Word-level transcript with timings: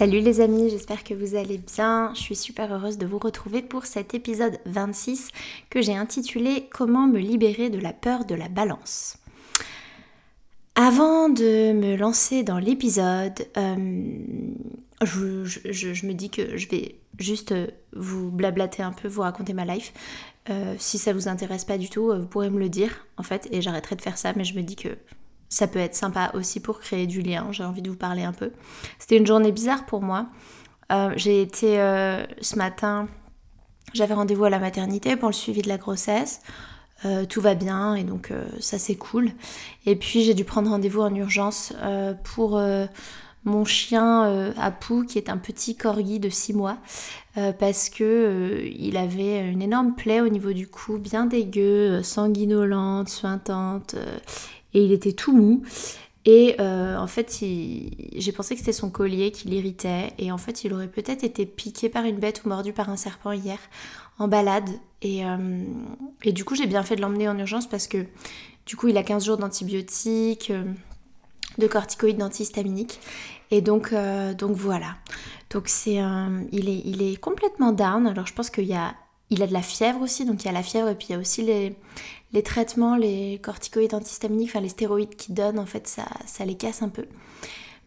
Salut 0.00 0.20
les 0.20 0.40
amis, 0.40 0.70
j'espère 0.70 1.04
que 1.04 1.12
vous 1.12 1.34
allez 1.34 1.58
bien. 1.58 2.12
Je 2.14 2.20
suis 2.20 2.34
super 2.34 2.72
heureuse 2.72 2.96
de 2.96 3.04
vous 3.04 3.18
retrouver 3.18 3.60
pour 3.60 3.84
cet 3.84 4.14
épisode 4.14 4.58
26 4.64 5.28
que 5.68 5.82
j'ai 5.82 5.94
intitulé 5.94 6.70
Comment 6.72 7.06
me 7.06 7.18
libérer 7.18 7.68
de 7.68 7.78
la 7.78 7.92
peur 7.92 8.24
de 8.24 8.34
la 8.34 8.48
balance. 8.48 9.18
Avant 10.74 11.28
de 11.28 11.74
me 11.74 11.96
lancer 11.96 12.42
dans 12.42 12.58
l'épisode, 12.58 13.46
euh, 13.58 14.14
je, 15.02 16.06
me 16.06 16.12
dis 16.14 16.30
que 16.30 16.56
je 16.56 16.66
vais 16.70 16.94
juste 17.18 17.52
vous 17.92 18.30
blablater 18.30 18.82
un 18.82 18.92
peu, 18.92 19.06
vous 19.06 19.20
raconter 19.20 19.52
ma 19.52 19.66
life. 19.66 19.92
Euh, 20.48 20.76
si 20.78 20.96
ça 20.96 21.12
vous 21.12 21.28
intéresse 21.28 21.66
pas 21.66 21.76
du 21.76 21.90
tout, 21.90 22.10
vous 22.10 22.26
pourrez 22.26 22.48
me 22.48 22.58
le 22.58 22.70
dire 22.70 23.06
en 23.18 23.22
fait, 23.22 23.48
et 23.52 23.60
j'arrêterai 23.60 23.96
de 23.96 24.00
faire 24.00 24.16
ça, 24.16 24.32
mais 24.34 24.44
je 24.44 24.56
me 24.56 24.62
dis 24.62 24.76
que 24.76 24.96
ça 25.50 25.66
peut 25.66 25.80
être 25.80 25.96
sympa 25.96 26.30
aussi 26.34 26.60
pour 26.60 26.78
créer 26.78 27.06
du 27.06 27.20
lien. 27.20 27.48
J'ai 27.50 27.64
envie 27.64 27.82
de 27.82 27.90
vous 27.90 27.96
parler 27.96 28.22
un 28.22 28.32
peu. 28.32 28.52
C'était 28.98 29.16
une 29.16 29.26
journée 29.26 29.52
bizarre 29.52 29.84
pour 29.84 30.00
moi. 30.00 30.28
Euh, 30.92 31.12
j'ai 31.16 31.42
été 31.42 31.80
euh, 31.80 32.24
ce 32.40 32.56
matin, 32.56 33.08
j'avais 33.92 34.14
rendez-vous 34.14 34.44
à 34.44 34.50
la 34.50 34.60
maternité 34.60 35.16
pour 35.16 35.28
le 35.28 35.34
suivi 35.34 35.60
de 35.60 35.68
la 35.68 35.76
grossesse. 35.76 36.40
Euh, 37.04 37.24
tout 37.24 37.40
va 37.40 37.54
bien 37.54 37.94
et 37.94 38.04
donc 38.04 38.32
ça 38.60 38.78
c'est 38.78 38.94
cool. 38.94 39.32
Et 39.86 39.96
puis 39.96 40.22
j'ai 40.22 40.34
dû 40.34 40.44
prendre 40.44 40.70
rendez-vous 40.70 41.00
en 41.00 41.14
urgence 41.14 41.72
pour 42.24 42.60
mon 43.44 43.64
chien 43.64 44.52
Apu 44.58 45.06
qui 45.06 45.16
est 45.18 45.30
un 45.30 45.38
petit 45.38 45.76
corgi 45.76 46.20
de 46.20 46.28
6 46.28 46.52
mois 46.52 46.76
parce 47.58 47.88
que 47.88 48.62
il 48.76 48.98
avait 48.98 49.48
une 49.48 49.62
énorme 49.62 49.94
plaie 49.94 50.20
au 50.20 50.28
niveau 50.28 50.52
du 50.52 50.68
cou, 50.68 50.98
bien 50.98 51.24
dégueu, 51.24 52.02
sanguinolente, 52.02 53.08
suintante 53.08 53.96
et 54.74 54.84
il 54.84 54.92
était 54.92 55.12
tout 55.12 55.36
mou. 55.36 55.62
Et 56.26 56.56
euh, 56.60 56.98
en 56.98 57.06
fait, 57.06 57.38
j'ai 57.40 58.32
pensé 58.32 58.54
que 58.54 58.60
c'était 58.60 58.72
son 58.72 58.90
collier 58.90 59.30
qui 59.30 59.48
l'irritait. 59.48 60.12
Et 60.18 60.30
en 60.30 60.38
fait, 60.38 60.64
il 60.64 60.72
aurait 60.74 60.88
peut-être 60.88 61.24
été 61.24 61.46
piqué 61.46 61.88
par 61.88 62.04
une 62.04 62.18
bête 62.18 62.42
ou 62.44 62.48
mordu 62.48 62.72
par 62.72 62.90
un 62.90 62.96
serpent 62.96 63.32
hier 63.32 63.58
en 64.18 64.28
balade. 64.28 64.68
Et, 65.02 65.24
euh, 65.24 65.62
du 66.24 66.44
coup, 66.44 66.54
j'ai 66.54 66.66
bien 66.66 66.82
fait 66.82 66.96
de 66.96 67.00
l'emmener 67.00 67.28
en 67.28 67.38
urgence 67.38 67.66
parce 67.66 67.86
que 67.86 68.04
du 68.66 68.76
coup, 68.76 68.88
il 68.88 68.98
a 68.98 69.02
15 69.02 69.24
jours 69.24 69.38
d'antibiotiques, 69.38 70.50
euh, 70.50 70.64
de 71.58 71.66
corticoïdes 71.66 72.18
d'antihistaminiques. 72.18 73.00
Et 73.50 73.62
donc, 73.62 73.92
donc 74.38 74.52
voilà. 74.52 74.94
Donc 75.50 75.66
c'est 75.66 75.98
il, 76.52 76.68
est, 76.68 76.82
il 76.84 77.02
est 77.02 77.16
complètement 77.16 77.72
down. 77.72 78.06
Alors 78.06 78.24
je 78.24 78.32
pense 78.32 78.48
qu'il 78.48 78.66
y 78.66 78.74
a, 78.74 78.94
il 79.28 79.42
a 79.42 79.48
de 79.48 79.52
la 79.52 79.62
fièvre 79.62 80.02
aussi. 80.02 80.24
Donc 80.24 80.44
il 80.44 80.46
y 80.46 80.48
a 80.48 80.52
la 80.52 80.62
fièvre 80.62 80.88
et 80.88 80.94
puis 80.94 81.08
il 81.10 81.12
y 81.12 81.14
a 81.16 81.18
aussi 81.18 81.42
les, 81.42 81.74
les 82.32 82.42
traitements, 82.42 82.96
les 82.96 83.40
corticoïdes 83.42 83.94
antihistaminiques, 83.94 84.50
enfin 84.50 84.60
les 84.60 84.68
stéroïdes 84.68 85.16
qui 85.16 85.32
donnent, 85.32 85.58
en 85.58 85.66
fait, 85.66 85.88
ça, 85.88 86.04
ça 86.26 86.44
les 86.44 86.56
casse 86.56 86.82
un 86.82 86.88
peu. 86.88 87.06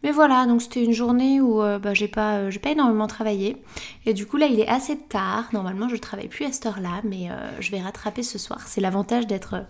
Mais 0.04 0.10
voilà, 0.10 0.44
donc 0.44 0.60
c'était 0.60 0.84
une 0.84 0.92
journée 0.92 1.40
où 1.40 1.62
euh, 1.62 1.78
bah, 1.78 1.94
j'ai 1.94 2.08
pas, 2.08 2.36
euh, 2.36 2.50
pas 2.62 2.70
énormément 2.70 3.06
travaillé. 3.06 3.56
Et 4.04 4.12
du 4.12 4.26
coup, 4.26 4.36
là, 4.36 4.46
il 4.46 4.60
est 4.60 4.68
assez 4.68 4.98
tard. 4.98 5.48
Normalement, 5.54 5.88
je 5.88 5.96
travaille 5.96 6.28
plus 6.28 6.44
à 6.44 6.52
cette 6.52 6.66
heure-là, 6.66 7.00
mais 7.04 7.30
euh, 7.30 7.34
je 7.58 7.70
vais 7.70 7.80
rattraper 7.80 8.22
ce 8.22 8.38
soir. 8.38 8.60
C'est 8.68 8.82
l'avantage 8.82 9.26
d'être, 9.26 9.64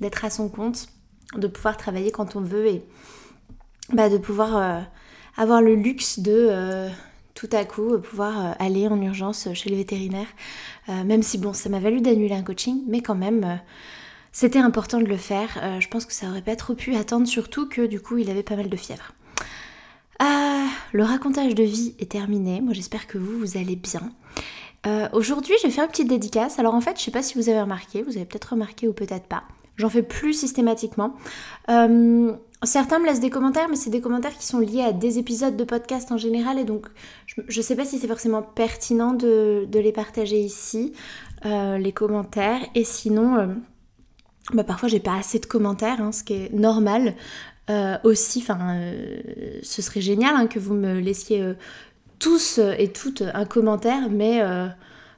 d'être 0.00 0.24
à 0.24 0.30
son 0.30 0.48
compte, 0.48 0.86
de 1.36 1.48
pouvoir 1.48 1.76
travailler 1.76 2.12
quand 2.12 2.36
on 2.36 2.40
veut 2.40 2.66
et 2.68 2.84
bah, 3.92 4.08
de 4.08 4.16
pouvoir 4.16 4.84
avoir 5.36 5.60
le 5.60 5.74
luxe 5.74 6.20
de 6.20 6.88
tout 7.34 7.48
à 7.52 7.64
coup 7.64 7.98
pouvoir 7.98 8.54
aller 8.60 8.86
en 8.86 9.00
urgence 9.00 9.48
chez 9.54 9.70
le 9.70 9.76
vétérinaire. 9.76 10.26
même 10.88 11.22
si, 11.22 11.38
bon, 11.38 11.52
ça 11.52 11.68
m'a 11.68 11.80
valu 11.80 12.00
d'annuler 12.00 12.34
un 12.34 12.42
coaching, 12.42 12.82
mais 12.86 13.00
quand 13.00 13.14
même 13.14 13.60
c'était 14.32 14.58
important 14.58 14.98
de 14.98 15.06
le 15.06 15.16
faire. 15.16 15.58
Euh, 15.62 15.80
je 15.80 15.88
pense 15.88 16.06
que 16.06 16.12
ça 16.12 16.28
aurait 16.28 16.42
pas 16.42 16.56
trop 16.56 16.74
pu 16.74 16.94
attendre, 16.94 17.26
surtout 17.26 17.68
que 17.68 17.86
du 17.86 18.00
coup 18.00 18.18
il 18.18 18.30
avait 18.30 18.42
pas 18.42 18.56
mal 18.56 18.68
de 18.68 18.76
fièvre. 18.76 19.12
Ah, 20.18 20.66
le 20.92 21.02
racontage 21.02 21.54
de 21.54 21.62
vie 21.62 21.94
est 21.98 22.12
terminé. 22.12 22.60
Moi 22.60 22.72
j'espère 22.74 23.06
que 23.06 23.18
vous, 23.18 23.38
vous 23.38 23.56
allez 23.56 23.76
bien. 23.76 24.12
Euh, 24.86 25.08
aujourd'hui, 25.12 25.54
je 25.60 25.66
vais 25.66 25.72
faire 25.72 25.84
une 25.84 25.90
petite 25.90 26.08
dédicace. 26.08 26.58
Alors 26.58 26.74
en 26.74 26.80
fait, 26.80 26.98
je 26.98 27.02
sais 27.02 27.10
pas 27.10 27.22
si 27.22 27.36
vous 27.36 27.48
avez 27.48 27.60
remarqué, 27.60 28.02
vous 28.02 28.16
avez 28.16 28.24
peut-être 28.24 28.52
remarqué 28.52 28.88
ou 28.88 28.92
peut-être 28.92 29.26
pas. 29.26 29.42
J'en 29.76 29.88
fais 29.88 30.02
plus 30.02 30.34
systématiquement. 30.34 31.14
Euh, 31.70 32.32
certains 32.62 32.98
me 32.98 33.06
laissent 33.06 33.20
des 33.20 33.30
commentaires, 33.30 33.68
mais 33.68 33.76
c'est 33.76 33.90
des 33.90 34.00
commentaires 34.00 34.36
qui 34.36 34.46
sont 34.46 34.58
liés 34.58 34.82
à 34.82 34.92
des 34.92 35.18
épisodes 35.18 35.56
de 35.56 35.64
podcast 35.64 36.12
en 36.12 36.18
général, 36.18 36.58
et 36.58 36.64
donc 36.64 36.86
je, 37.26 37.40
ne 37.40 37.62
sais 37.62 37.76
pas 37.76 37.86
si 37.86 37.98
c'est 37.98 38.06
forcément 38.06 38.42
pertinent 38.42 39.14
de, 39.14 39.66
les 39.72 39.92
partager 39.92 40.38
ici, 40.38 40.92
les 41.44 41.92
commentaires. 41.92 42.60
Et 42.74 42.84
sinon, 42.84 43.56
bah, 44.54 44.64
parfois 44.64 44.88
j'ai 44.88 45.00
pas 45.00 45.16
assez 45.16 45.38
de 45.38 45.46
commentaires, 45.46 46.00
hein, 46.00 46.12
ce 46.12 46.24
qui 46.24 46.34
est 46.34 46.52
normal. 46.52 47.14
Euh, 47.70 47.98
aussi, 48.02 48.40
enfin, 48.40 48.58
euh, 48.74 49.20
ce 49.62 49.80
serait 49.80 50.00
génial 50.00 50.34
hein, 50.34 50.46
que 50.48 50.58
vous 50.58 50.74
me 50.74 50.98
laissiez 50.98 51.40
euh, 51.40 51.54
tous 52.18 52.58
et 52.58 52.92
toutes 52.92 53.22
un 53.32 53.44
commentaire, 53.44 54.10
mais 54.10 54.42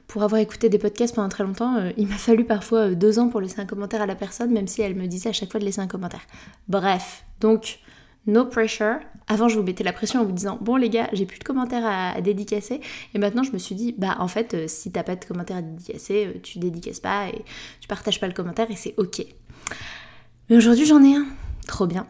pour 0.06 0.22
avoir 0.22 0.41
écouté 0.41 0.69
des 0.69 0.78
podcasts 0.78 1.16
pendant 1.16 1.28
très 1.28 1.42
longtemps, 1.42 1.82
il 1.97 2.06
m'a 2.06 2.15
fallu 2.15 2.44
parfois 2.44 2.91
deux 2.91 3.19
ans 3.19 3.28
pour 3.28 3.41
laisser 3.41 3.60
un 3.60 3.66
commentaire 3.66 4.03
à 4.03 4.06
la 4.06 4.15
personne, 4.15 4.53
même 4.53 4.69
si 4.69 4.82
elle 4.82 4.94
me 4.94 5.09
disait 5.09 5.31
à 5.31 5.32
chaque 5.32 5.50
fois 5.50 5.59
de 5.59 5.65
laisser 5.65 5.81
un 5.81 5.88
commentaire. 5.88 6.21
Bref, 6.69 7.25
donc 7.41 7.81
no 8.27 8.44
pressure. 8.44 9.00
Avant, 9.28 9.49
je 9.49 9.56
vous 9.56 9.62
mettais 9.62 9.84
la 9.84 9.93
pression 9.93 10.21
en 10.21 10.25
vous 10.25 10.33
disant 10.33 10.59
Bon, 10.60 10.77
les 10.77 10.91
gars, 10.91 11.09
j'ai 11.12 11.27
plus 11.27 11.38
de 11.38 11.44
commentaires 11.44 11.84
à, 11.87 12.21
dédicacer. 12.21 12.81
Et 13.15 13.19
maintenant, 13.19 13.43
je 13.43 13.53
me 13.53 13.59
suis 13.59 13.75
dit 13.75 13.94
Bah, 13.97 14.16
en 14.19 14.28
fait, 14.28 14.55
euh, 14.55 14.65
si 14.69 14.91
t'as 14.93 15.03
pas 15.03 15.16
de 15.16 15.25
commentaires 15.25 15.59
à 15.59 15.62
dédicacer, 15.62 16.27
euh, 16.27 16.41
tu 16.43 16.59
dédicaces 16.59 17.00
pas 17.00 17.28
et 17.28 17.44
tu 17.81 17.88
partages 17.88 18.21
pas 18.21 18.27
le 18.27 18.34
commentaire 18.34 18.71
et 18.71 18.77
c'est 18.77 18.94
ok. 18.97 19.25
Mais 20.50 20.56
aujourd'hui, 20.56 20.87
j'en 20.87 21.03
ai 21.03 21.15
un. 21.15 21.27
Trop 21.66 21.87
bien. 21.87 22.06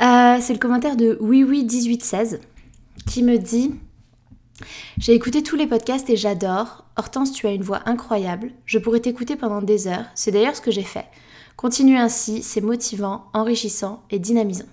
Euh, 0.00 0.38
c'est 0.40 0.54
le 0.54 0.58
commentaire 0.58 0.96
de 0.96 1.18
oui 1.20 1.44
oui 1.44 1.64
1816 1.64 2.40
qui 3.06 3.22
me 3.22 3.36
dit 3.36 3.74
J'ai 4.98 5.12
écouté 5.12 5.42
tous 5.42 5.56
les 5.56 5.66
podcasts 5.66 6.08
et 6.10 6.16
j'adore. 6.16 6.86
Hortense, 6.96 7.32
tu 7.32 7.46
as 7.46 7.52
une 7.52 7.62
voix 7.62 7.82
incroyable. 7.84 8.52
Je 8.64 8.78
pourrais 8.78 9.00
t'écouter 9.00 9.36
pendant 9.36 9.60
des 9.60 9.86
heures. 9.86 10.06
C'est 10.14 10.30
d'ailleurs 10.30 10.56
ce 10.56 10.62
que 10.62 10.70
j'ai 10.70 10.82
fait. 10.82 11.06
Continue 11.56 11.96
ainsi, 11.96 12.42
c'est 12.42 12.60
motivant, 12.60 13.26
enrichissant 13.32 14.02
et 14.10 14.18
dynamisant. 14.18 14.66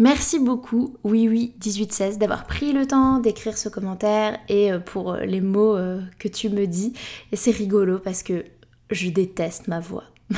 Merci 0.00 0.38
beaucoup, 0.38 0.96
oui 1.04 1.28
oui 1.28 1.52
1816, 1.62 2.16
d'avoir 2.16 2.46
pris 2.46 2.72
le 2.72 2.86
temps 2.86 3.18
d'écrire 3.18 3.58
ce 3.58 3.68
commentaire 3.68 4.38
et 4.48 4.72
euh, 4.72 4.78
pour 4.78 5.12
euh, 5.12 5.26
les 5.26 5.42
mots 5.42 5.76
euh, 5.76 6.00
que 6.18 6.26
tu 6.26 6.48
me 6.48 6.66
dis. 6.66 6.94
Et 7.32 7.36
c'est 7.36 7.50
rigolo 7.50 7.98
parce 7.98 8.22
que 8.22 8.46
je 8.90 9.10
déteste 9.10 9.68
ma 9.68 9.78
voix. 9.78 10.04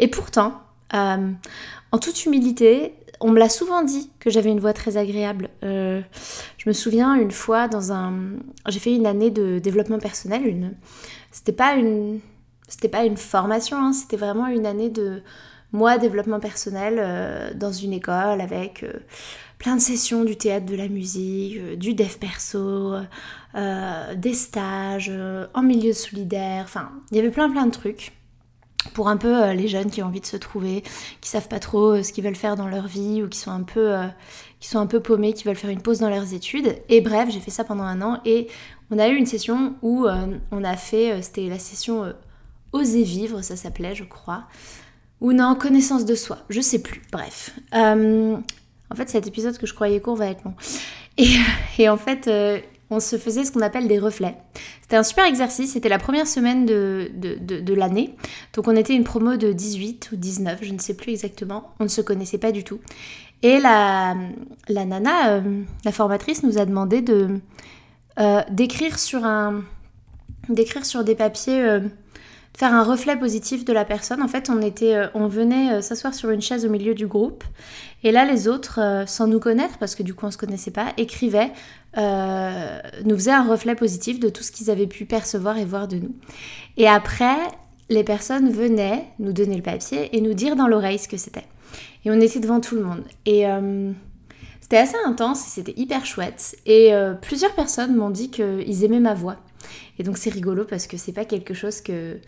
et 0.00 0.08
pourtant, 0.08 0.60
en 0.92 1.98
toute 2.02 2.26
humilité, 2.26 2.94
on 3.20 3.30
me 3.30 3.38
l'a 3.38 3.48
souvent 3.48 3.84
dit 3.84 4.10
que 4.18 4.28
j'avais 4.28 4.50
une 4.50 4.58
voix 4.58 4.72
très 4.72 4.96
agréable. 4.96 5.50
je 5.62 6.02
me 6.66 6.72
souviens 6.72 7.14
une 7.14 7.30
fois 7.30 7.68
dans 7.68 7.92
un, 7.92 8.12
j'ai 8.66 8.80
fait 8.80 8.92
une 8.92 9.06
année 9.06 9.30
de 9.30 9.60
développement 9.60 10.00
personnel. 10.00 10.44
Une, 10.44 10.74
c'était 11.30 11.52
pas 11.52 11.76
une, 11.76 12.20
formation, 13.16 13.76
hein, 13.76 13.92
c'était 13.92 14.16
vraiment 14.16 14.48
une 14.48 14.66
année 14.66 14.90
de 14.90 15.22
moi, 15.72 15.98
développement 15.98 16.40
personnel 16.40 16.96
euh, 16.98 17.50
dans 17.54 17.72
une 17.72 17.92
école 17.92 18.40
avec 18.40 18.82
euh, 18.82 18.92
plein 19.58 19.76
de 19.76 19.80
sessions 19.80 20.24
du 20.24 20.36
théâtre, 20.36 20.66
de 20.66 20.74
la 20.74 20.88
musique, 20.88 21.58
euh, 21.58 21.76
du 21.76 21.94
dev 21.94 22.16
perso, 22.18 22.94
des 23.54 24.34
stages 24.34 25.12
en 25.54 25.62
milieu 25.62 25.92
solidaire, 25.92 26.62
enfin, 26.64 26.90
il 27.10 27.16
y 27.16 27.20
avait 27.20 27.30
plein 27.30 27.50
plein 27.50 27.66
de 27.66 27.72
trucs. 27.72 28.12
pour 28.94 29.08
un 29.08 29.16
peu 29.16 29.50
les 29.52 29.68
jeunes 29.68 29.90
qui 29.90 30.02
ont 30.02 30.06
envie 30.06 30.20
de 30.20 30.26
se 30.26 30.36
trouver, 30.36 30.82
qui 31.20 31.28
savent 31.28 31.48
pas 31.48 31.58
trop 31.58 32.02
ce 32.02 32.12
qu'ils 32.12 32.24
veulent 32.24 32.36
faire 32.36 32.56
dans 32.56 32.68
leur 32.68 32.86
vie 32.86 33.22
ou 33.22 33.28
qui 33.28 33.38
sont 33.38 33.50
un 33.50 33.64
peu 33.64 33.96
qui 34.60 34.68
sont 34.68 34.78
un 34.78 34.86
peu 34.86 35.00
paumés, 35.00 35.32
qui 35.32 35.44
veulent 35.44 35.56
faire 35.56 35.70
une 35.70 35.82
pause 35.82 35.98
dans 35.98 36.08
leurs 36.08 36.32
études. 36.32 36.76
Et 36.88 37.00
bref, 37.00 37.28
j'ai 37.30 37.40
fait 37.40 37.50
ça 37.50 37.64
pendant 37.64 37.82
un 37.82 38.00
an 38.02 38.20
et 38.24 38.48
on 38.90 38.98
a 38.98 39.08
eu 39.08 39.16
une 39.16 39.26
session 39.26 39.74
où 39.82 40.06
on 40.52 40.64
a 40.64 40.76
fait, 40.76 41.20
c'était 41.22 41.48
la 41.48 41.58
session 41.58 42.14
Oser 42.72 43.02
vivre, 43.02 43.42
ça 43.42 43.56
s'appelait, 43.56 43.96
je 43.96 44.04
crois, 44.04 44.44
ou 45.20 45.32
non, 45.32 45.54
connaissance 45.54 46.04
de 46.04 46.14
soi, 46.14 46.38
je 46.48 46.60
sais 46.60 46.80
plus. 46.80 47.02
Bref, 47.12 47.50
en 47.72 48.96
fait, 48.96 49.08
cet 49.08 49.26
épisode 49.26 49.56
que 49.58 49.66
je 49.66 49.74
croyais 49.74 50.00
court 50.00 50.16
va 50.16 50.26
être 50.26 50.44
long. 50.44 50.54
Et, 51.18 51.28
et 51.78 51.88
en 51.88 51.96
fait, 51.96 52.28
on 52.90 52.98
se 52.98 53.16
faisait 53.16 53.44
ce 53.44 53.52
qu'on 53.52 53.60
appelle 53.60 53.86
des 53.88 53.98
reflets. 53.98 54.36
C'était 54.82 54.96
un 54.96 55.04
super 55.04 55.24
exercice, 55.24 55.72
c'était 55.72 55.88
la 55.88 55.98
première 55.98 56.26
semaine 56.26 56.66
de, 56.66 57.10
de, 57.14 57.74
l'année. 57.74 58.16
Donc 58.52 58.66
on 58.66 58.74
était 58.74 58.94
une 58.94 59.04
promo 59.04 59.36
de 59.36 59.52
18 59.52 60.10
ou 60.12 60.16
19, 60.16 60.58
je 60.62 60.72
ne 60.72 60.78
sais 60.78 60.94
plus 60.94 61.12
exactement, 61.12 61.70
on 61.78 61.84
ne 61.84 61.88
se 61.88 62.00
connaissait 62.00 62.38
pas 62.38 62.50
du 62.50 62.64
tout. 62.64 62.80
Et 63.42 63.60
la, 63.60 64.16
la 64.68 64.84
nana, 64.84 65.30
euh, 65.30 65.62
la 65.84 65.92
formatrice, 65.92 66.42
nous 66.42 66.58
a 66.58 66.66
demandé 66.66 67.00
de 67.00 67.40
euh, 68.18 68.42
d'écrire 68.50 68.98
sur 68.98 69.24
un 69.24 69.62
d'écrire 70.48 70.84
sur 70.84 71.04
des 71.04 71.14
papiers 71.14 71.62
euh, 71.62 71.80
faire 72.60 72.74
un 72.74 72.82
reflet 72.82 73.16
positif 73.16 73.64
de 73.64 73.72
la 73.72 73.86
personne. 73.86 74.22
En 74.22 74.28
fait, 74.28 74.50
on, 74.50 74.60
était, 74.60 74.94
euh, 74.94 75.06
on 75.14 75.28
venait 75.28 75.72
euh, 75.72 75.80
s'asseoir 75.80 76.12
sur 76.12 76.28
une 76.28 76.42
chaise 76.42 76.66
au 76.66 76.68
milieu 76.68 76.94
du 76.94 77.06
groupe. 77.06 77.42
Et 78.04 78.12
là, 78.12 78.26
les 78.26 78.48
autres, 78.48 78.80
euh, 78.80 79.06
sans 79.06 79.26
nous 79.26 79.40
connaître, 79.40 79.78
parce 79.78 79.94
que 79.94 80.02
du 80.02 80.12
coup 80.12 80.26
on 80.26 80.28
ne 80.28 80.32
se 80.32 80.36
connaissait 80.36 80.70
pas, 80.70 80.92
écrivaient, 80.98 81.52
nous 81.96 83.16
faisaient 83.16 83.32
un 83.32 83.48
reflet 83.48 83.74
positif 83.74 84.20
de 84.20 84.28
tout 84.28 84.42
ce 84.42 84.52
qu'ils 84.52 84.70
avaient 84.70 84.86
pu 84.86 85.06
percevoir 85.06 85.56
et 85.56 85.64
voir 85.64 85.88
de 85.88 85.96
nous. 85.96 86.14
Et 86.76 86.86
après, 86.86 87.38
les 87.88 88.04
personnes 88.04 88.50
venaient 88.50 89.06
nous 89.18 89.32
donner 89.32 89.56
le 89.56 89.62
papier 89.62 90.14
et 90.14 90.20
nous 90.20 90.34
dire 90.34 90.54
dans 90.54 90.68
l'oreille 90.68 90.98
ce 90.98 91.08
que 91.08 91.16
c'était. 91.16 91.46
Et 92.04 92.10
on 92.10 92.20
était 92.20 92.40
devant 92.40 92.60
tout 92.60 92.76
le 92.76 92.82
monde. 92.82 93.02
Et 93.26 93.44
c'était 94.60 94.76
assez 94.76 94.96
intense 95.04 95.40
c'était 95.40 95.74
hyper 95.76 96.06
chouette. 96.06 96.56
Et 96.64 96.92
plusieurs 97.22 97.54
personnes 97.54 97.96
m'ont 97.96 98.10
dit 98.10 98.30
qu'ils 98.30 98.84
aimaient 98.84 99.00
ma 99.00 99.14
voix. 99.14 99.38
Et 99.98 100.04
donc 100.04 100.16
c'est 100.16 100.30
rigolo 100.30 100.64
parce 100.64 100.86
que 100.86 100.96
c'est 100.96 101.12
pas 101.12 101.24
quelque 101.24 101.54
chose 101.54 101.80
que... 101.80 102.18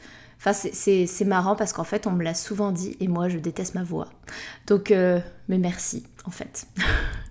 Enfin, 0.45 0.53
c'est 0.73 1.25
marrant 1.25 1.55
parce 1.55 1.73
qu'en 1.73 1.85
fait, 1.85 2.09
on 2.09 2.11
me 2.11 2.25
l'a 2.25 2.35
souvent 2.35 2.73
dit 2.73 2.97
et 2.99 3.07
moi, 3.07 3.29
je 3.29 3.39
déteste 3.39 3.77
ma 3.77 3.85
voix. 3.85 4.09
Donc, 4.67 4.91
euh, 4.91 5.21
mais 5.49 5.59
merci, 5.59 6.05
en 6.25 6.33
fait. 6.33 6.67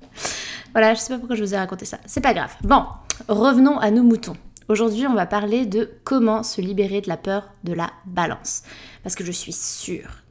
voilà, 0.71 0.93
je 0.93 1.01
sais 1.01 1.13
pas 1.13 1.19
pourquoi 1.19 1.35
je 1.35 1.43
vous 1.43 1.53
ai 1.53 1.57
raconté 1.57 1.83
ça. 1.83 1.97
C'est 2.05 2.21
pas 2.21 2.33
grave. 2.33 2.55
Bon, 2.63 2.85
revenons 3.27 3.77
à 3.79 3.91
nos 3.91 4.03
moutons. 4.03 4.37
Aujourd'hui, 4.69 5.07
on 5.07 5.13
va 5.13 5.25
parler 5.25 5.65
de 5.65 5.91
comment 6.05 6.41
se 6.41 6.61
libérer 6.61 7.01
de 7.01 7.09
la 7.09 7.17
peur 7.17 7.49
de 7.65 7.73
la 7.73 7.91
balance. 8.05 8.63
Parce 9.03 9.15
que 9.15 9.25
je 9.25 9.33
suis 9.33 9.51
sûre 9.51 10.23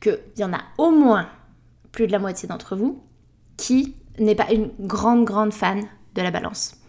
qu'il 0.00 0.18
y 0.36 0.42
en 0.42 0.52
a 0.52 0.62
au 0.78 0.90
moins 0.90 1.28
plus 1.92 2.08
de 2.08 2.12
la 2.12 2.18
moitié 2.18 2.48
d'entre 2.48 2.74
vous 2.74 3.04
qui 3.56 3.94
n'est 4.18 4.34
pas 4.34 4.50
une 4.50 4.72
grande, 4.80 5.24
grande 5.24 5.52
fan 5.52 5.86
de 6.16 6.22
la 6.22 6.32
balance. 6.32 6.79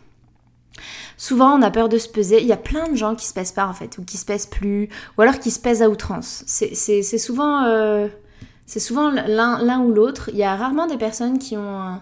Souvent, 1.17 1.57
on 1.57 1.61
a 1.61 1.71
peur 1.71 1.89
de 1.89 1.97
se 1.97 2.09
peser. 2.09 2.41
Il 2.41 2.47
y 2.47 2.53
a 2.53 2.57
plein 2.57 2.87
de 2.89 2.95
gens 2.95 3.15
qui 3.15 3.25
se 3.27 3.33
pèsent 3.33 3.51
pas 3.51 3.67
en 3.67 3.73
fait, 3.73 3.97
ou 3.97 4.03
qui 4.03 4.17
se 4.17 4.25
pèsent 4.25 4.47
plus, 4.47 4.89
ou 5.17 5.21
alors 5.21 5.39
qui 5.39 5.51
se 5.51 5.59
pèsent 5.59 5.81
à 5.81 5.89
outrance. 5.89 6.43
C'est 6.47 7.17
souvent, 7.19 7.63
euh, 7.65 8.07
souvent 8.65 9.11
l'un 9.11 9.79
ou 9.81 9.91
l'autre. 9.91 10.29
Il 10.33 10.37
y 10.37 10.43
a 10.43 10.55
rarement 10.55 10.87
des 10.87 10.97
personnes 10.97 11.37
qui 11.37 11.57
ont 11.57 11.79
un, 11.79 12.01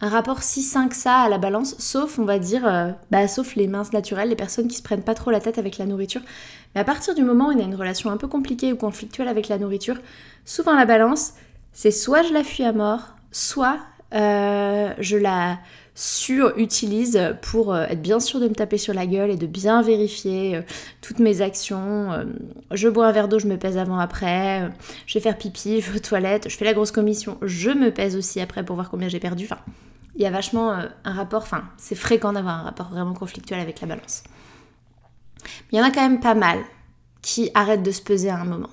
rapport 0.00 0.42
si 0.42 0.62
sain 0.62 0.88
que 0.88 0.96
ça 0.96 1.18
à 1.18 1.28
la 1.28 1.38
balance, 1.38 1.76
sauf, 1.78 2.18
on 2.18 2.24
va 2.24 2.40
dire, 2.40 2.66
euh, 2.66 2.90
bah, 3.12 3.28
sauf 3.28 3.54
les 3.54 3.68
minces 3.68 3.92
naturelles, 3.92 4.30
les 4.30 4.36
personnes 4.36 4.66
qui 4.66 4.76
se 4.76 4.82
prennent 4.82 5.04
pas 5.04 5.14
trop 5.14 5.30
la 5.30 5.40
tête 5.40 5.58
avec 5.58 5.78
la 5.78 5.86
nourriture. 5.86 6.22
Mais 6.74 6.80
à 6.80 6.84
partir 6.84 7.14
du 7.14 7.22
moment 7.22 7.48
où 7.48 7.52
y 7.52 7.60
a 7.60 7.64
une 7.64 7.76
relation 7.76 8.10
un 8.10 8.16
peu 8.16 8.26
compliquée 8.26 8.72
ou 8.72 8.76
conflictuelle 8.76 9.28
avec 9.28 9.48
la 9.48 9.58
nourriture, 9.58 9.96
souvent 10.44 10.74
la 10.74 10.86
balance, 10.86 11.34
c'est 11.72 11.92
soit 11.92 12.22
je 12.22 12.32
la 12.32 12.42
fuis 12.42 12.64
à 12.64 12.72
mort, 12.72 13.14
soit 13.30 13.78
euh, 14.14 14.92
je 14.98 15.16
la 15.16 15.58
sur-utilise 15.94 17.36
pour 17.42 17.74
euh, 17.74 17.84
être 17.84 18.00
bien 18.00 18.18
sûr 18.18 18.40
de 18.40 18.48
me 18.48 18.54
taper 18.54 18.78
sur 18.78 18.94
la 18.94 19.06
gueule 19.06 19.30
et 19.30 19.36
de 19.36 19.46
bien 19.46 19.82
vérifier 19.82 20.56
euh, 20.56 20.62
toutes 21.00 21.18
mes 21.18 21.42
actions. 21.42 22.12
Euh, 22.12 22.24
je 22.70 22.88
bois 22.88 23.06
un 23.06 23.12
verre 23.12 23.28
d'eau, 23.28 23.38
je 23.38 23.46
me 23.46 23.58
pèse 23.58 23.76
avant 23.76 23.98
après. 23.98 24.70
je 25.06 25.14
vais 25.14 25.22
faire 25.22 25.36
pipi, 25.36 25.80
je 25.80 25.90
vais 25.90 25.98
aux 25.98 26.00
toilettes, 26.00 26.48
je 26.48 26.56
fais 26.56 26.64
la 26.64 26.72
grosse 26.72 26.92
commission, 26.92 27.38
je 27.42 27.70
me 27.70 27.90
pèse 27.90 28.16
aussi 28.16 28.40
après 28.40 28.64
pour 28.64 28.76
voir 28.76 28.90
combien 28.90 29.08
j'ai 29.08 29.20
perdu. 29.20 29.44
Enfin, 29.44 29.60
il 30.16 30.22
y 30.22 30.26
a 30.26 30.30
vachement 30.30 30.72
un 31.04 31.12
rapport, 31.12 31.42
enfin, 31.42 31.64
c'est 31.76 31.94
fréquent 31.94 32.32
d'avoir 32.32 32.60
un 32.60 32.62
rapport 32.62 32.90
vraiment 32.90 33.14
conflictuel 33.14 33.60
avec 33.60 33.80
la 33.80 33.86
balance. 33.86 34.24
Mais 35.44 35.50
il 35.72 35.78
y 35.78 35.80
en 35.80 35.84
a 35.84 35.90
quand 35.90 36.02
même 36.02 36.20
pas 36.20 36.34
mal 36.34 36.58
qui 37.22 37.50
arrêtent 37.54 37.82
de 37.82 37.90
se 37.90 38.02
peser 38.02 38.30
à 38.30 38.38
un 38.38 38.44
moment 38.44 38.68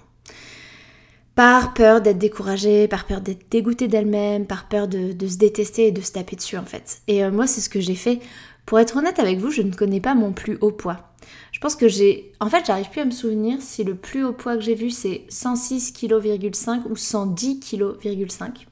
par 1.40 1.74
peur 1.74 2.02
d'être 2.02 2.18
découragée, 2.18 2.90
par 2.90 3.06
peur 3.06 3.22
d'être 3.22 3.50
dégoûtée 3.50 3.88
d'elle-même, 3.88 4.46
par 4.46 4.68
peur 4.68 4.90
de, 4.90 5.16
se 5.26 5.38
détester 5.38 5.88
et 5.88 5.92
de 5.94 6.02
se 6.02 6.12
taper 6.12 6.36
dessus 6.36 6.58
en 6.58 6.66
fait. 6.66 7.00
Et 7.08 7.24
euh, 7.24 7.32
moi 7.32 7.48
c'est 7.48 7.62
ce 7.62 7.70
que 7.70 7.80
j'ai 7.80 7.96
fait. 7.96 8.20
Pour 8.66 8.78
être 8.78 8.98
honnête 8.98 9.20
avec 9.20 9.40
vous, 9.40 9.50
je 9.50 9.62
ne 9.62 9.72
connais 9.72 10.02
pas 10.02 10.16
mon 10.16 10.34
plus 10.34 10.58
haut 10.60 10.74
poids. 10.74 11.14
Je 11.54 11.62
pense 11.62 11.78
que 11.78 11.88
j'ai... 11.88 12.34
En 12.42 12.50
fait, 12.50 12.66
j'arrive 12.66 12.90
plus 12.90 13.00
à 13.00 13.06
me 13.06 13.12
souvenir 13.12 13.62
si 13.62 13.86
le 13.86 13.96
plus 13.96 14.26
haut 14.26 14.34
poids 14.34 14.58
que 14.58 14.62
j'ai 14.62 14.76
vu 14.76 14.90
c'est 14.90 15.24
106 15.30 15.94
kg,5 15.94 16.82
ou 16.90 16.98
110 16.98 17.62
kg,5. 17.62 18.66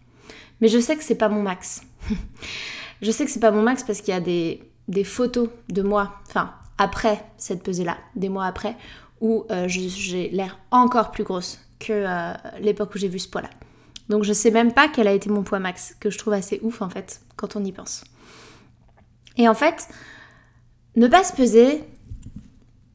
Mais 0.59 0.67
je 0.67 0.79
sais 0.79 0.97
que 0.97 1.05
c'est 1.05 1.15
pas 1.15 1.29
mon 1.29 1.43
max. 1.43 1.83
je 3.01 3.11
sais 3.11 3.23
que 3.23 3.31
c'est 3.31 3.39
pas 3.39 3.51
mon 3.51 3.61
max 3.61 3.83
parce 3.83 4.01
qu'il 4.01 4.13
y 4.13 4.17
a 4.17 4.19
des, 4.19 4.61
des 4.89 5.05
photos 5.05 5.47
de 5.69 5.83
moi, 5.83 6.15
enfin 6.27 6.51
après 6.77 7.23
cette 7.37 7.63
pesée-là, 7.63 7.95
des 8.17 8.27
mois 8.27 8.43
après, 8.43 8.75
où 9.21 9.45
euh, 9.51 9.69
j'ai 9.69 10.27
l'air 10.31 10.59
encore 10.69 11.11
plus 11.11 11.23
grosse 11.23 11.61
que 11.79 11.93
euh, 11.93 12.33
l'époque 12.59 12.93
où 12.95 12.97
j'ai 12.97 13.07
vu 13.07 13.19
ce 13.19 13.29
poids-là. 13.29 13.49
Donc 14.09 14.23
je 14.23 14.33
sais 14.33 14.51
même 14.51 14.73
pas 14.73 14.87
quel 14.87 15.07
a 15.07 15.13
été 15.13 15.29
mon 15.29 15.43
poids 15.43 15.59
max, 15.59 15.95
que 15.99 16.09
je 16.09 16.17
trouve 16.17 16.33
assez 16.33 16.59
ouf 16.63 16.81
en 16.81 16.89
fait, 16.89 17.21
quand 17.35 17.55
on 17.55 17.63
y 17.63 17.71
pense. 17.71 18.03
Et 19.37 19.47
en 19.47 19.53
fait, 19.53 19.87
ne 20.95 21.07
pas 21.07 21.23
se 21.23 21.33
peser, 21.33 21.83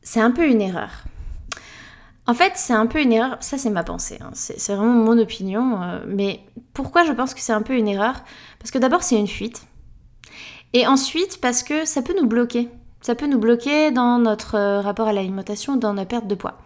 c'est 0.02 0.20
un 0.20 0.30
peu 0.30 0.48
une 0.48 0.60
erreur. 0.60 1.04
En 2.26 2.34
fait, 2.34 2.52
c'est 2.56 2.72
un 2.72 2.86
peu 2.86 3.00
une 3.00 3.12
erreur, 3.12 3.36
ça 3.40 3.58
c'est 3.58 3.70
ma 3.70 3.82
pensée, 3.82 4.18
hein. 4.20 4.30
c'est 4.34 4.74
vraiment 4.74 4.92
mon 4.92 5.18
opinion, 5.18 5.82
euh, 5.82 6.00
mais 6.06 6.40
pourquoi 6.72 7.04
je 7.04 7.12
pense 7.12 7.34
que 7.34 7.40
c'est 7.40 7.52
un 7.52 7.62
peu 7.62 7.74
une 7.74 7.88
erreur? 7.88 8.22
Parce 8.60 8.70
que 8.70 8.78
d'abord 8.78 9.02
c'est 9.02 9.18
une 9.18 9.26
fuite, 9.26 9.66
et 10.72 10.86
ensuite 10.86 11.40
parce 11.40 11.62
que 11.62 11.84
ça 11.84 12.02
peut 12.02 12.14
nous 12.18 12.26
bloquer. 12.26 12.68
Ça 13.00 13.16
peut 13.16 13.26
nous 13.26 13.38
bloquer 13.38 13.90
dans 13.90 14.18
notre 14.18 14.54
euh, 14.54 14.80
rapport 14.80 15.08
à 15.08 15.12
l'alimentation, 15.12 15.76
dans 15.76 15.92
notre 15.92 16.08
perte 16.08 16.28
de 16.28 16.36
poids. 16.36 16.58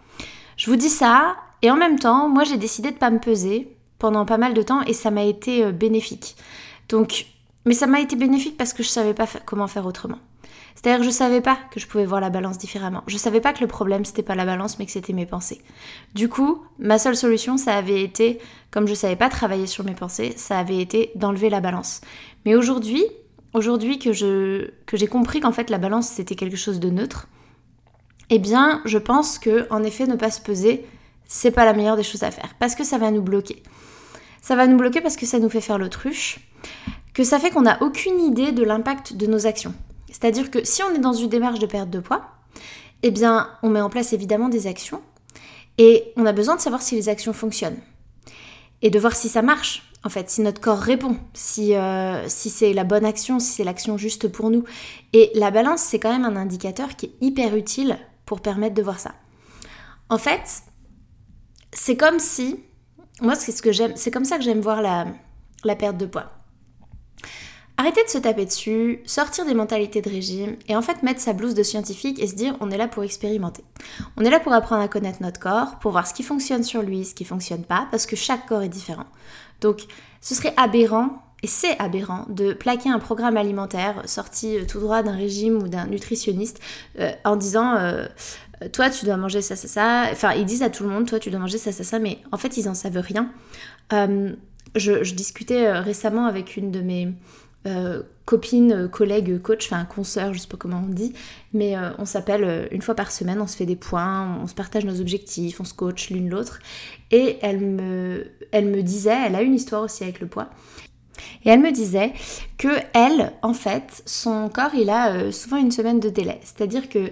Je 0.55 0.69
vous 0.69 0.75
dis 0.75 0.89
ça, 0.89 1.35
et 1.61 1.71
en 1.71 1.75
même 1.75 1.99
temps, 1.99 2.29
moi 2.29 2.43
j'ai 2.43 2.57
décidé 2.57 2.91
de 2.91 2.97
pas 2.97 3.09
me 3.09 3.19
peser 3.19 3.75
pendant 3.99 4.25
pas 4.25 4.37
mal 4.37 4.53
de 4.53 4.61
temps 4.61 4.81
et 4.83 4.93
ça 4.93 5.11
m'a 5.11 5.23
été 5.23 5.63
euh, 5.63 5.71
bénéfique. 5.71 6.35
Donc, 6.89 7.25
mais 7.65 7.73
ça 7.73 7.87
m'a 7.87 7.99
été 7.99 8.15
bénéfique 8.15 8.57
parce 8.57 8.73
que 8.73 8.83
je 8.83 8.89
savais 8.89 9.13
pas 9.13 9.27
comment 9.45 9.67
faire 9.67 9.85
autrement. 9.85 10.19
C'est-à-dire 10.75 10.99
que 10.99 11.05
je 11.05 11.11
savais 11.11 11.41
pas 11.41 11.57
que 11.71 11.79
je 11.79 11.87
pouvais 11.87 12.05
voir 12.05 12.21
la 12.21 12.29
balance 12.29 12.59
différemment. 12.59 13.01
Je 13.07 13.17
savais 13.17 13.41
pas 13.41 13.51
que 13.51 13.61
le 13.61 13.67
problème 13.67 14.05
c'était 14.05 14.21
pas 14.21 14.35
la 14.35 14.45
balance 14.45 14.77
mais 14.77 14.85
que 14.85 14.91
c'était 14.91 15.13
mes 15.13 15.25
pensées. 15.25 15.61
Du 16.13 16.29
coup, 16.29 16.63
ma 16.77 16.99
seule 16.99 17.17
solution 17.17 17.57
ça 17.57 17.75
avait 17.75 18.03
été, 18.03 18.39
comme 18.69 18.87
je 18.87 18.93
savais 18.93 19.15
pas 19.15 19.29
travailler 19.29 19.65
sur 19.65 19.83
mes 19.83 19.95
pensées, 19.95 20.33
ça 20.37 20.59
avait 20.59 20.77
été 20.77 21.11
d'enlever 21.15 21.49
la 21.49 21.61
balance. 21.61 22.01
Mais 22.45 22.55
aujourd'hui, 22.55 23.03
aujourd'hui 23.53 23.97
que 23.97 24.13
je 24.13 24.69
que 24.85 24.95
j'ai 24.95 25.07
compris 25.07 25.39
qu'en 25.39 25.51
fait 25.51 25.71
la 25.71 25.79
balance 25.79 26.07
c'était 26.07 26.35
quelque 26.35 26.57
chose 26.57 26.79
de 26.79 26.91
neutre, 26.91 27.27
eh 28.29 28.39
bien, 28.39 28.81
je 28.85 28.99
pense 28.99 29.39
que 29.39 29.65
en 29.71 29.83
effet 29.83 30.05
ne 30.05 30.15
pas 30.15 30.29
se 30.31 30.41
peser 30.41 30.85
c'est 31.27 31.51
pas 31.51 31.65
la 31.65 31.73
meilleure 31.73 31.97
des 31.97 32.03
choses 32.03 32.23
à 32.23 32.31
faire 32.31 32.55
parce 32.59 32.75
que 32.75 32.83
ça 32.83 32.97
va 32.97 33.11
nous 33.11 33.21
bloquer. 33.21 33.63
Ça 34.41 34.55
va 34.55 34.67
nous 34.67 34.77
bloquer 34.77 35.01
parce 35.01 35.17
que 35.17 35.25
ça 35.25 35.39
nous 35.39 35.49
fait 35.49 35.61
faire 35.61 35.77
l'autruche, 35.77 36.39
que 37.13 37.23
ça 37.23 37.39
fait 37.39 37.49
qu'on 37.49 37.63
n'a 37.63 37.81
aucune 37.81 38.19
idée 38.19 38.51
de 38.51 38.63
l'impact 38.63 39.15
de 39.15 39.27
nos 39.27 39.45
actions. 39.45 39.73
C'est-à-dire 40.07 40.49
que 40.49 40.63
si 40.63 40.81
on 40.83 40.93
est 40.95 40.99
dans 40.99 41.13
une 41.13 41.29
démarche 41.29 41.59
de 41.59 41.65
perte 41.65 41.89
de 41.89 41.99
poids, 41.99 42.25
eh 43.03 43.11
bien, 43.11 43.49
on 43.61 43.69
met 43.69 43.81
en 43.81 43.89
place 43.89 44.13
évidemment 44.13 44.49
des 44.49 44.67
actions 44.67 45.01
et 45.77 46.13
on 46.15 46.25
a 46.25 46.31
besoin 46.31 46.55
de 46.55 46.61
savoir 46.61 46.81
si 46.81 46.95
les 46.95 47.09
actions 47.09 47.33
fonctionnent 47.33 47.79
et 48.81 48.89
de 48.89 48.99
voir 48.99 49.15
si 49.15 49.29
ça 49.29 49.41
marche. 49.41 49.83
En 50.03 50.09
fait, 50.09 50.29
si 50.29 50.41
notre 50.41 50.61
corps 50.61 50.79
répond, 50.79 51.17
si, 51.33 51.75
euh, 51.75 52.23
si 52.29 52.49
c'est 52.49 52.71
la 52.71 52.83
bonne 52.83 53.03
action, 53.03 53.39
si 53.39 53.51
c'est 53.51 53.63
l'action 53.63 53.97
juste 53.97 54.27
pour 54.27 54.49
nous. 54.49 54.63
Et 55.11 55.31
la 55.35 55.51
balance, 55.51 55.81
c'est 55.81 55.99
quand 55.99 56.11
même 56.11 56.23
un 56.23 56.35
indicateur 56.35 56.95
qui 56.95 57.07
est 57.07 57.13
hyper 57.19 57.55
utile 57.55 57.97
pour 58.25 58.39
permettre 58.39 58.75
de 58.75 58.81
voir 58.81 58.99
ça. 58.99 59.13
En 60.09 60.17
fait, 60.17 60.63
c'est 61.77 61.95
comme 61.95 62.19
si, 62.19 62.63
moi 63.21 63.35
c'est 63.35 63.51
ce 63.51 63.61
que 63.61 63.71
j'aime, 63.71 63.93
c'est 63.95 64.09
comme 64.09 64.25
ça 64.25 64.37
que 64.37 64.43
j'aime 64.43 64.61
voir 64.61 64.81
la, 64.81 65.05
la 65.63 65.75
perte 65.75 65.97
de 65.97 66.07
poids. 66.07 66.31
Arrêter 67.77 68.03
de 68.03 68.09
se 68.09 68.17
taper 68.17 68.45
dessus, 68.45 69.01
sortir 69.05 69.45
des 69.45 69.53
mentalités 69.53 70.01
de 70.01 70.09
régime 70.09 70.55
et 70.67 70.75
en 70.75 70.81
fait 70.81 71.03
mettre 71.03 71.21
sa 71.21 71.33
blouse 71.33 71.53
de 71.53 71.61
scientifique 71.61 72.19
et 72.19 72.27
se 72.27 72.33
dire 72.33 72.57
on 72.61 72.71
est 72.71 72.77
là 72.77 72.87
pour 72.87 73.03
expérimenter. 73.03 73.63
On 74.17 74.25
est 74.25 74.31
là 74.31 74.39
pour 74.39 74.53
apprendre 74.53 74.81
à 74.81 74.87
connaître 74.87 75.21
notre 75.21 75.39
corps, 75.39 75.77
pour 75.77 75.91
voir 75.91 76.07
ce 76.07 76.15
qui 76.15 76.23
fonctionne 76.23 76.63
sur 76.63 76.81
lui, 76.81 77.05
ce 77.05 77.13
qui 77.13 77.25
fonctionne 77.25 77.63
pas, 77.63 77.87
parce 77.91 78.07
que 78.07 78.15
chaque 78.15 78.47
corps 78.47 78.63
est 78.63 78.69
différent. 78.69 79.05
Donc 79.61 79.81
ce 80.19 80.33
serait 80.33 80.55
aberrant 80.57 81.21
et 81.43 81.47
c'est 81.47 81.79
aberrant 81.79 82.25
de 82.29 82.53
plaquer 82.53 82.89
un 82.89 82.99
programme 82.99 83.37
alimentaire 83.37 84.01
sorti 84.05 84.57
tout 84.67 84.79
droit 84.79 85.03
d'un 85.03 85.15
régime 85.15 85.57
ou 85.57 85.67
d'un 85.67 85.85
nutritionniste 85.85 86.59
en 87.25 87.35
disant 87.35 87.77
toi 88.73 88.89
tu 88.89 89.05
dois 89.05 89.17
manger 89.17 89.43
ça, 89.43 89.55
ça, 89.55 89.67
ça. 89.67 90.09
Enfin, 90.11 90.33
ils 90.33 90.45
disent 90.45 90.63
à 90.63 90.71
tout 90.71 90.83
le 90.83 90.89
monde, 90.89 91.07
toi 91.07 91.19
tu 91.19 91.29
dois 91.29 91.39
manger 91.39 91.59
ça, 91.59 91.71
ça, 91.71 91.83
ça, 91.83 91.99
mais 91.99 92.17
en 92.31 92.37
fait 92.37 92.57
ils 92.57 92.67
en 92.67 92.73
savent 92.73 92.97
rien. 92.97 93.31
je, 94.75 95.13
discutais 95.13 95.71
récemment 95.73 96.25
avec 96.25 96.57
une 96.57 96.71
de 96.71 96.81
mes 96.81 97.13
euh, 97.67 98.01
copine, 98.25 98.71
euh, 98.71 98.87
collègue, 98.87 99.41
coach, 99.41 99.67
enfin 99.71 99.83
consoeur, 99.85 100.33
je 100.33 100.39
sais 100.39 100.47
pas 100.47 100.57
comment 100.57 100.83
on 100.85 100.93
dit, 100.93 101.13
mais 101.53 101.77
euh, 101.77 101.89
on 101.97 102.05
s'appelle 102.05 102.67
une 102.71 102.81
fois 102.81 102.95
par 102.95 103.11
semaine, 103.11 103.41
on 103.41 103.47
se 103.47 103.57
fait 103.57 103.65
des 103.65 103.75
points, 103.75 104.37
on 104.41 104.47
se 104.47 104.53
partage 104.53 104.85
nos 104.85 105.01
objectifs, 105.01 105.59
on 105.59 105.63
se 105.65 105.73
coach 105.73 106.09
l'une 106.09 106.29
l'autre. 106.29 106.59
Et 107.11 107.39
elle 107.41 107.59
me 107.59 108.81
disait, 108.81 109.17
elle 109.25 109.35
a 109.35 109.41
une 109.41 109.53
histoire 109.53 109.81
aussi 109.81 110.03
avec 110.03 110.19
le 110.19 110.27
poids. 110.27 110.49
Et 111.45 111.49
elle 111.49 111.59
me 111.59 111.71
disait 111.71 112.13
que 112.57 112.69
elle, 112.93 113.33
en 113.41 113.53
fait, 113.53 114.03
son 114.05 114.49
corps, 114.49 114.73
il 114.73 114.89
a 114.89 115.31
souvent 115.31 115.57
une 115.57 115.71
semaine 115.71 115.99
de 115.99 116.09
délai. 116.09 116.39
C'est-à-dire 116.43 116.89
que 116.89 117.11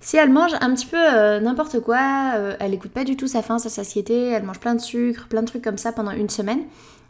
si 0.00 0.16
elle 0.16 0.30
mange 0.30 0.52
un 0.60 0.74
petit 0.74 0.86
peu 0.86 1.38
n'importe 1.40 1.80
quoi, 1.80 2.32
elle 2.58 2.74
écoute 2.74 2.92
pas 2.92 3.04
du 3.04 3.16
tout 3.16 3.26
sa 3.26 3.42
faim, 3.42 3.58
sa 3.58 3.68
satiété, 3.68 4.30
elle 4.30 4.44
mange 4.44 4.58
plein 4.58 4.74
de 4.74 4.80
sucre, 4.80 5.28
plein 5.28 5.42
de 5.42 5.46
trucs 5.46 5.62
comme 5.62 5.78
ça 5.78 5.92
pendant 5.92 6.12
une 6.12 6.30
semaine, 6.30 6.62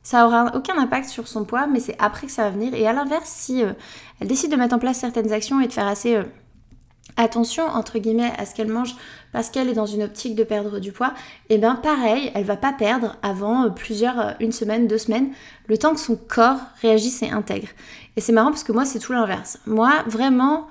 ça 0.03 0.27
aura 0.27 0.57
aucun 0.57 0.79
impact 0.79 1.09
sur 1.09 1.29
son 1.29 1.45
poids, 1.45 1.67
mais 1.67 1.81
c'est 1.81 1.97
après 1.99 2.27
que 2.27 2.33
ça 2.33 2.45
va 2.45 2.51
venir. 2.51 2.75
Et 2.75 2.87
à 2.87 2.93
l'inverse, 2.93 3.29
si 3.29 3.63
euh, 3.63 3.73
elle 4.21 4.29
décide 4.29 4.51
de 4.51 4.57
mettre 4.57 4.75
en 4.75 4.79
place 4.79 4.99
certaines 4.99 5.33
actions 5.33 5.61
et 5.61 5.67
de 5.67 5.73
faire 5.73 5.87
assez 5.87 6.17
euh, 6.17 6.25
attention 7.17 7.65
entre 7.65 7.99
guillemets 7.99 8.33
à 8.39 8.47
ce 8.47 8.55
qu'elle 8.55 8.69
mange 8.69 8.95
parce 9.33 9.51
qu'elle 9.51 9.69
est 9.69 9.75
dans 9.75 9.87
une 9.87 10.03
optique 10.03 10.35
de 10.35 10.45
perdre 10.45 10.79
du 10.79 10.93
poids, 10.93 11.15
et 11.49 11.55
eh 11.55 11.59
bien 11.59 11.77
pareil, 11.77 12.31
elle 12.35 12.45
va 12.45 12.57
pas 12.57 12.73
perdre 12.73 13.17
avant 13.23 13.65
euh, 13.65 13.69
plusieurs, 13.71 14.35
une 14.41 14.53
semaine, 14.53 14.87
deux 14.87 14.99
semaines, 14.99 15.31
le 15.69 15.79
temps 15.79 15.95
que 15.95 16.01
son 16.01 16.17
corps 16.17 16.61
réagisse 16.83 17.23
et 17.23 17.31
intègre. 17.31 17.69
Et 18.17 18.21
c'est 18.21 18.33
marrant 18.33 18.51
parce 18.51 18.65
que 18.65 18.73
moi 18.73 18.85
c'est 18.85 18.99
tout 18.99 19.13
l'inverse. 19.13 19.59
Moi 19.67 19.93
vraiment, 20.07 20.67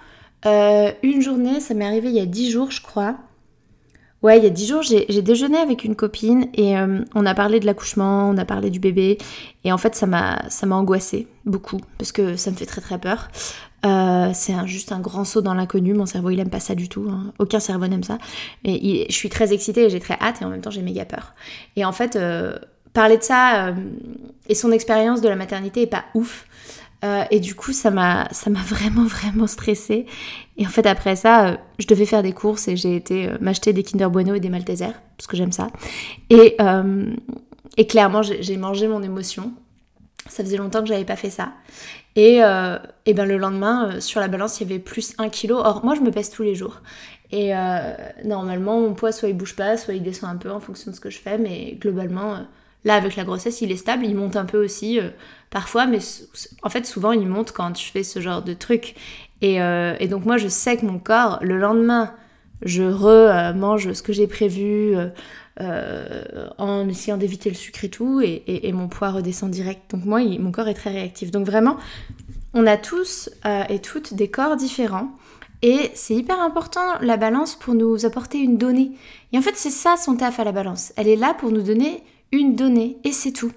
une 0.46 1.22
journée, 1.22 1.60
ça 1.60 1.74
m'est 1.74 1.86
arrivé 1.86 2.10
il 2.10 2.16
y 2.16 2.22
a 2.22 2.26
dix 2.26 2.50
jours 2.50 2.72
je 2.72 2.82
crois. 2.82 3.16
Ouais, 4.22 4.38
il 4.38 4.44
y 4.44 4.48
a 4.48 4.50
dix 4.50 4.68
jours, 4.68 4.82
j'ai 4.82 5.22
déjeuné 5.22 5.58
avec 5.58 5.86
une 5.86 5.96
copine 5.96 6.48
et 6.54 6.78
euh, 6.78 7.00
on 7.16 7.26
a 7.26 7.34
parlé 7.34 7.62
de 7.62 7.66
l'accouchement, 7.66 8.30
on 8.30 8.38
a 8.38 8.44
parlé 8.44 8.70
du 8.70 8.78
bébé 8.78 9.18
et 9.64 9.72
en 9.72 9.78
fait 9.78 9.96
ça 9.96 10.08
m'a 10.08 10.42
ça 10.50 10.66
m'a 10.66 10.76
angoissée 10.76 11.28
beaucoup 11.46 11.80
parce 11.98 12.12
que 12.12 12.36
ça 12.36 12.52
me 12.52 12.58
fait 12.58 12.66
très 12.66 12.82
très 12.82 13.00
peur. 13.00 13.30
Euh, 13.86 14.32
c'est 14.34 14.54
juste 14.66 14.92
un 14.92 15.00
grand 15.00 15.24
saut 15.24 15.42
dans 15.42 15.54
l'inconnu. 15.54 15.94
Mon 15.94 16.06
cerveau 16.06 16.30
il 16.32 16.40
aime 16.40 16.50
pas 16.50 16.60
ça 16.60 16.76
du 16.76 16.90
tout. 16.90 17.08
Hein. 17.10 17.34
Aucun 17.40 17.60
cerveau 17.60 17.88
n'aime 17.88 18.04
ça. 18.04 18.18
Et 18.66 19.06
je 19.10 19.16
suis 19.16 19.30
très 19.30 19.54
excitée 19.54 19.86
et 19.86 19.90
j'ai 19.90 20.00
très 20.00 20.18
hâte 20.20 20.42
et 20.42 20.46
en 20.46 20.50
même 20.50 20.62
temps 20.62 20.72
j'ai 20.72 20.82
méga 20.82 21.06
peur. 21.06 21.34
Et 21.76 21.86
en 21.86 21.92
fait 21.92 22.16
euh, 22.16 22.58
parler 22.94 23.18
de 23.18 23.24
ça 23.24 23.74
et 24.48 24.56
son 24.56 24.72
expérience 24.72 25.22
de 25.22 25.30
la 25.30 25.36
maternité 25.36 25.84
est 25.84 25.88
pas 25.88 26.06
ouf. 26.14 26.46
Euh, 27.06 27.24
et 27.32 27.40
du 27.40 27.56
coup, 27.56 27.72
ça 27.72 27.92
m'a, 27.92 28.28
ça 28.32 28.50
m'a 28.50 28.60
vraiment, 28.66 29.06
vraiment 29.06 29.48
stressée. 29.48 30.06
Et 30.58 30.66
en 30.66 30.70
fait, 30.70 30.86
après 30.86 31.16
ça, 31.16 31.48
euh, 31.48 31.58
je 31.78 31.88
devais 31.88 32.06
faire 32.06 32.24
des 32.24 32.34
courses 32.34 32.68
et 32.68 32.76
j'ai 32.76 32.96
été 32.96 33.28
euh, 33.28 33.38
m'acheter 33.40 33.74
des 33.74 33.84
Kinder 33.84 34.10
Bueno 34.10 34.34
et 34.36 34.40
des 34.40 34.50
Maltesers, 34.50 35.00
parce 35.18 35.28
que 35.28 35.38
j'aime 35.38 35.52
ça. 35.52 35.68
Et, 36.30 36.58
et 37.78 37.88
clairement, 37.88 38.22
j'ai 38.22 38.58
mangé 38.58 38.88
mon 38.88 39.02
émotion. 39.02 39.54
Ça 40.28 40.44
faisait 40.44 40.58
longtemps 40.58 40.82
que 40.82 40.88
j'avais 40.88 41.06
pas 41.06 41.16
fait 41.16 41.30
ça. 41.30 41.54
Et, 42.16 42.40
et 43.06 43.14
ben 43.14 43.26
le 43.26 43.38
lendemain, 43.38 44.02
sur 44.02 44.20
la 44.20 44.28
balance, 44.28 44.60
il 44.60 44.68
y 44.68 44.72
avait 44.72 44.80
plus 44.80 45.14
1 45.18 45.30
kg. 45.30 45.52
Or, 45.52 45.86
moi, 45.86 45.96
je 45.96 46.02
me 46.02 46.12
pèse 46.12 46.30
tous 46.30 46.44
les 46.44 46.56
jours. 46.56 46.82
Et 47.32 47.54
normalement, 48.26 48.82
mon 48.82 48.94
poids, 48.94 49.12
soit 49.12 49.30
il 49.30 49.38
bouge 49.38 49.56
pas, 49.56 49.78
soit 49.78 49.94
il 49.94 50.04
descend 50.04 50.30
un 50.30 50.36
peu 50.36 50.52
en 50.52 50.60
fonction 50.60 50.92
de 50.92 50.96
ce 50.96 51.00
que 51.00 51.10
je 51.10 51.20
fais. 51.20 51.38
Mais 51.38 51.78
globalement, 51.80 52.40
là, 52.84 52.96
avec 52.96 53.16
la 53.16 53.24
grossesse, 53.24 53.62
il 53.62 53.72
est 53.72 53.78
stable. 53.78 54.06
Il 54.06 54.16
monte 54.16 54.36
un 54.36 54.46
peu 54.46 54.62
aussi 54.62 55.00
parfois, 55.50 55.86
mais 55.86 56.00
en 56.64 56.70
fait 56.70 56.86
souvent 56.86 57.12
il 57.12 57.28
monte 57.28 57.52
quand 57.52 57.78
je 57.78 57.92
fais 57.92 58.04
ce 58.04 58.20
genre 58.20 58.42
de 58.42 58.54
truc. 58.54 58.96
Euh, 59.44 59.96
et, 60.00 60.08
donc 60.08 60.26
moi 60.26 60.38
je 60.38 60.48
sais 60.48 60.78
que 60.78 60.86
mon 60.86 61.00
corps, 61.00 61.40
le 61.42 61.58
lendemain, 61.58 62.14
je 62.62 62.84
re-mange 62.84 63.94
ce 63.94 64.02
que 64.02 64.14
j'ai 64.14 64.28
prévu 64.28 64.96
euh, 64.96 65.10
euh, 65.62 66.48
en 66.58 66.88
essayant 66.88 67.18
d'éviter 67.18 67.50
le 67.50 67.56
sucre 67.56 67.84
et 67.84 67.90
tout, 67.90 68.22
et, 68.22 68.72
mon 68.74 68.88
poids 68.88 69.12
redescend 69.12 69.52
direct. 69.52 69.92
Donc 69.92 70.06
moi, 70.06 70.22
mon 70.40 70.52
corps 70.52 70.68
est 70.68 70.74
très 70.74 70.92
réactif. 70.92 71.32
Donc 71.32 71.46
vraiment, 71.46 71.78
on 72.54 72.66
a 72.68 72.78
tous 72.78 73.30
et 73.70 73.80
toutes 73.80 74.14
des 74.14 74.30
corps 74.30 74.56
différents. 74.56 75.12
Et 75.62 75.92
c'est 75.94 76.16
hyper 76.16 76.40
important 76.40 76.82
la 77.02 77.18
balance 77.18 77.56
pour 77.56 77.74
nous 77.74 78.06
apporter 78.06 78.38
une 78.38 78.58
donnée. 78.58 78.92
Et 79.34 79.38
en 79.38 79.42
fait, 79.42 79.56
c'est 79.56 79.70
ça 79.70 79.98
son 79.98 80.16
taf 80.16 80.40
à 80.40 80.46
la 80.46 80.54
balance. 80.54 80.94
Elle 80.96 81.10
est 81.10 81.18
là 81.18 81.34
pour 81.34 81.52
nous 81.52 81.62
donner 81.62 82.02
une 82.32 82.56
donnée 82.56 82.98
et 83.04 83.12
c'est 83.12 83.34
tout. 83.34 83.52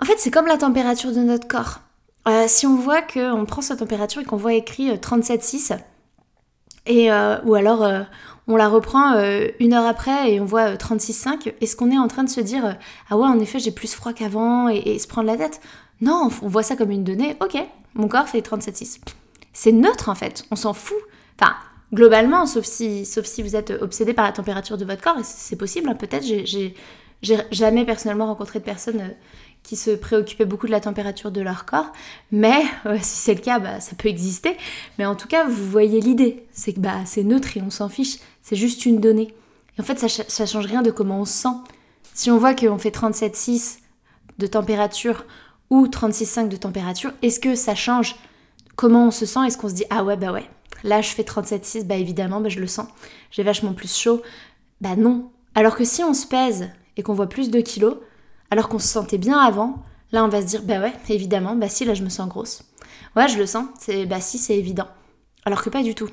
En 0.00 0.04
fait, 0.04 0.16
c'est 0.18 0.30
comme 0.30 0.46
la 0.46 0.58
température 0.58 1.12
de 1.12 1.20
notre 1.20 1.46
corps. 1.46 1.80
Euh, 2.28 2.46
si 2.48 2.66
on 2.66 2.74
voit 2.74 3.02
qu'on 3.02 3.44
prend 3.46 3.62
sa 3.62 3.76
température 3.76 4.20
et 4.20 4.24
qu'on 4.24 4.36
voit 4.36 4.54
écrit 4.54 4.90
37,6, 4.90 5.72
euh, 5.72 5.76
et, 6.86 7.12
euh, 7.12 7.36
ou 7.44 7.54
alors 7.54 7.86
on 8.48 8.56
la 8.56 8.68
reprend 8.68 9.14
une 9.58 9.72
heure 9.72 9.86
après 9.86 10.32
et 10.32 10.40
on 10.40 10.44
voit 10.44 10.74
36,5, 10.74 11.52
est-ce 11.60 11.76
qu'on 11.76 11.90
est 11.90 11.98
en 11.98 12.08
train 12.08 12.24
de 12.24 12.28
se 12.28 12.40
dire 12.40 12.76
Ah 13.10 13.16
ouais, 13.16 13.26
en 13.26 13.38
effet, 13.40 13.58
j'ai 13.58 13.72
plus 13.72 13.92
froid 13.92 14.12
qu'avant 14.12 14.68
et, 14.68 14.98
se 14.98 15.08
prendre 15.08 15.26
la 15.26 15.36
tête? 15.36 15.60
Non, 16.00 16.28
on 16.42 16.48
voit 16.48 16.62
ça 16.62 16.76
comme 16.76 16.90
une 16.90 17.04
donnée. 17.04 17.36
Ok, 17.40 17.56
mon 17.94 18.08
corps 18.08 18.28
fait 18.28 18.40
37,6. 18.40 19.00
C'est 19.52 19.72
neutre 19.72 20.08
en 20.08 20.14
fait, 20.14 20.44
on 20.50 20.56
s'en 20.56 20.74
fout. 20.74 20.96
Enfin, 21.40 21.54
globalement, 21.92 22.46
sauf 22.46 22.64
si, 22.64 23.04
sauf 23.04 23.24
si 23.24 23.42
vous 23.42 23.56
êtes 23.56 23.70
obsédé 23.80 24.12
par 24.12 24.24
la 24.24 24.32
température 24.32 24.78
de 24.78 24.84
votre 24.84 25.02
corps, 25.02 25.18
et 25.18 25.24
c'est 25.24 25.56
possible, 25.56 25.88
hein, 25.88 25.94
peut-être, 25.94 26.24
j'ai 26.24 26.74
jamais 27.50 27.84
personnellement 27.84 28.26
rencontré 28.26 28.58
de 28.58 28.64
personnes 28.64 29.14
qui 29.66 29.74
se 29.74 29.90
préoccupaient 29.90 30.44
beaucoup 30.44 30.66
de 30.66 30.70
la 30.70 30.80
température 30.80 31.32
de 31.32 31.40
leur 31.40 31.66
corps. 31.66 31.92
Mais 32.30 32.62
euh, 32.86 32.96
si 33.02 33.16
c'est 33.16 33.34
le 33.34 33.40
cas, 33.40 33.58
bah, 33.58 33.80
ça 33.80 33.96
peut 33.96 34.08
exister. 34.08 34.56
Mais 34.98 35.04
en 35.04 35.16
tout 35.16 35.26
cas, 35.26 35.44
vous 35.44 35.68
voyez 35.68 36.00
l'idée. 36.00 36.46
C'est 36.52 36.72
que 36.72 36.80
bah, 36.80 37.04
c'est 37.04 37.24
neutre 37.24 37.56
et 37.56 37.62
on 37.62 37.70
s'en 37.70 37.88
fiche. 37.88 38.18
C'est 38.42 38.56
juste 38.56 38.86
une 38.86 39.00
donnée. 39.00 39.34
Et 39.76 39.80
en 39.80 39.84
fait, 39.84 39.98
ça, 39.98 40.08
ça 40.08 40.46
change 40.46 40.66
rien 40.66 40.82
de 40.82 40.92
comment 40.92 41.20
on 41.20 41.24
se 41.24 41.32
sent. 41.32 41.56
Si 42.14 42.30
on 42.30 42.38
voit 42.38 42.54
qu'on 42.54 42.78
fait 42.78 42.96
37,6 42.96 43.78
de 44.38 44.46
température 44.46 45.24
ou 45.70 45.88
36,5 45.88 46.48
de 46.48 46.56
température, 46.56 47.12
est-ce 47.22 47.40
que 47.40 47.56
ça 47.56 47.74
change 47.74 48.14
comment 48.76 49.08
on 49.08 49.10
se 49.10 49.26
sent? 49.26 49.40
Est-ce 49.46 49.58
qu'on 49.58 49.68
se 49.68 49.74
dit 49.74 49.84
ah 49.90 50.04
ouais 50.04 50.16
bah 50.16 50.32
ouais, 50.32 50.48
là 50.84 51.02
je 51.02 51.08
fais 51.08 51.24
37,6, 51.24 51.84
bah 51.84 51.96
évidemment 51.96 52.40
bah, 52.40 52.48
je 52.48 52.60
le 52.60 52.66
sens, 52.66 52.86
j'ai 53.30 53.42
vachement 53.42 53.72
plus 53.72 53.94
chaud. 53.94 54.22
Bah 54.80 54.96
non. 54.96 55.30
Alors 55.54 55.76
que 55.76 55.84
si 55.84 56.04
on 56.04 56.14
se 56.14 56.26
pèse 56.26 56.70
et 56.96 57.02
qu'on 57.02 57.14
voit 57.14 57.28
plus 57.28 57.50
de 57.50 57.60
kilos, 57.60 57.96
alors 58.50 58.68
qu'on 58.68 58.78
se 58.78 58.88
sentait 58.88 59.18
bien 59.18 59.38
avant, 59.38 59.82
là 60.12 60.24
on 60.24 60.28
va 60.28 60.42
se 60.42 60.46
dire 60.46 60.62
bah 60.62 60.80
ouais, 60.80 60.92
évidemment, 61.08 61.54
bah 61.56 61.68
si, 61.68 61.84
là 61.84 61.94
je 61.94 62.02
me 62.02 62.08
sens 62.08 62.28
grosse. 62.28 62.62
Ouais, 63.14 63.28
je 63.28 63.38
le 63.38 63.46
sens, 63.46 63.66
c'est 63.78 64.06
bah 64.06 64.20
si, 64.20 64.38
c'est 64.38 64.56
évident. 64.56 64.88
Alors 65.44 65.62
que 65.62 65.70
pas 65.70 65.82
du 65.82 65.94
tout. 65.94 66.08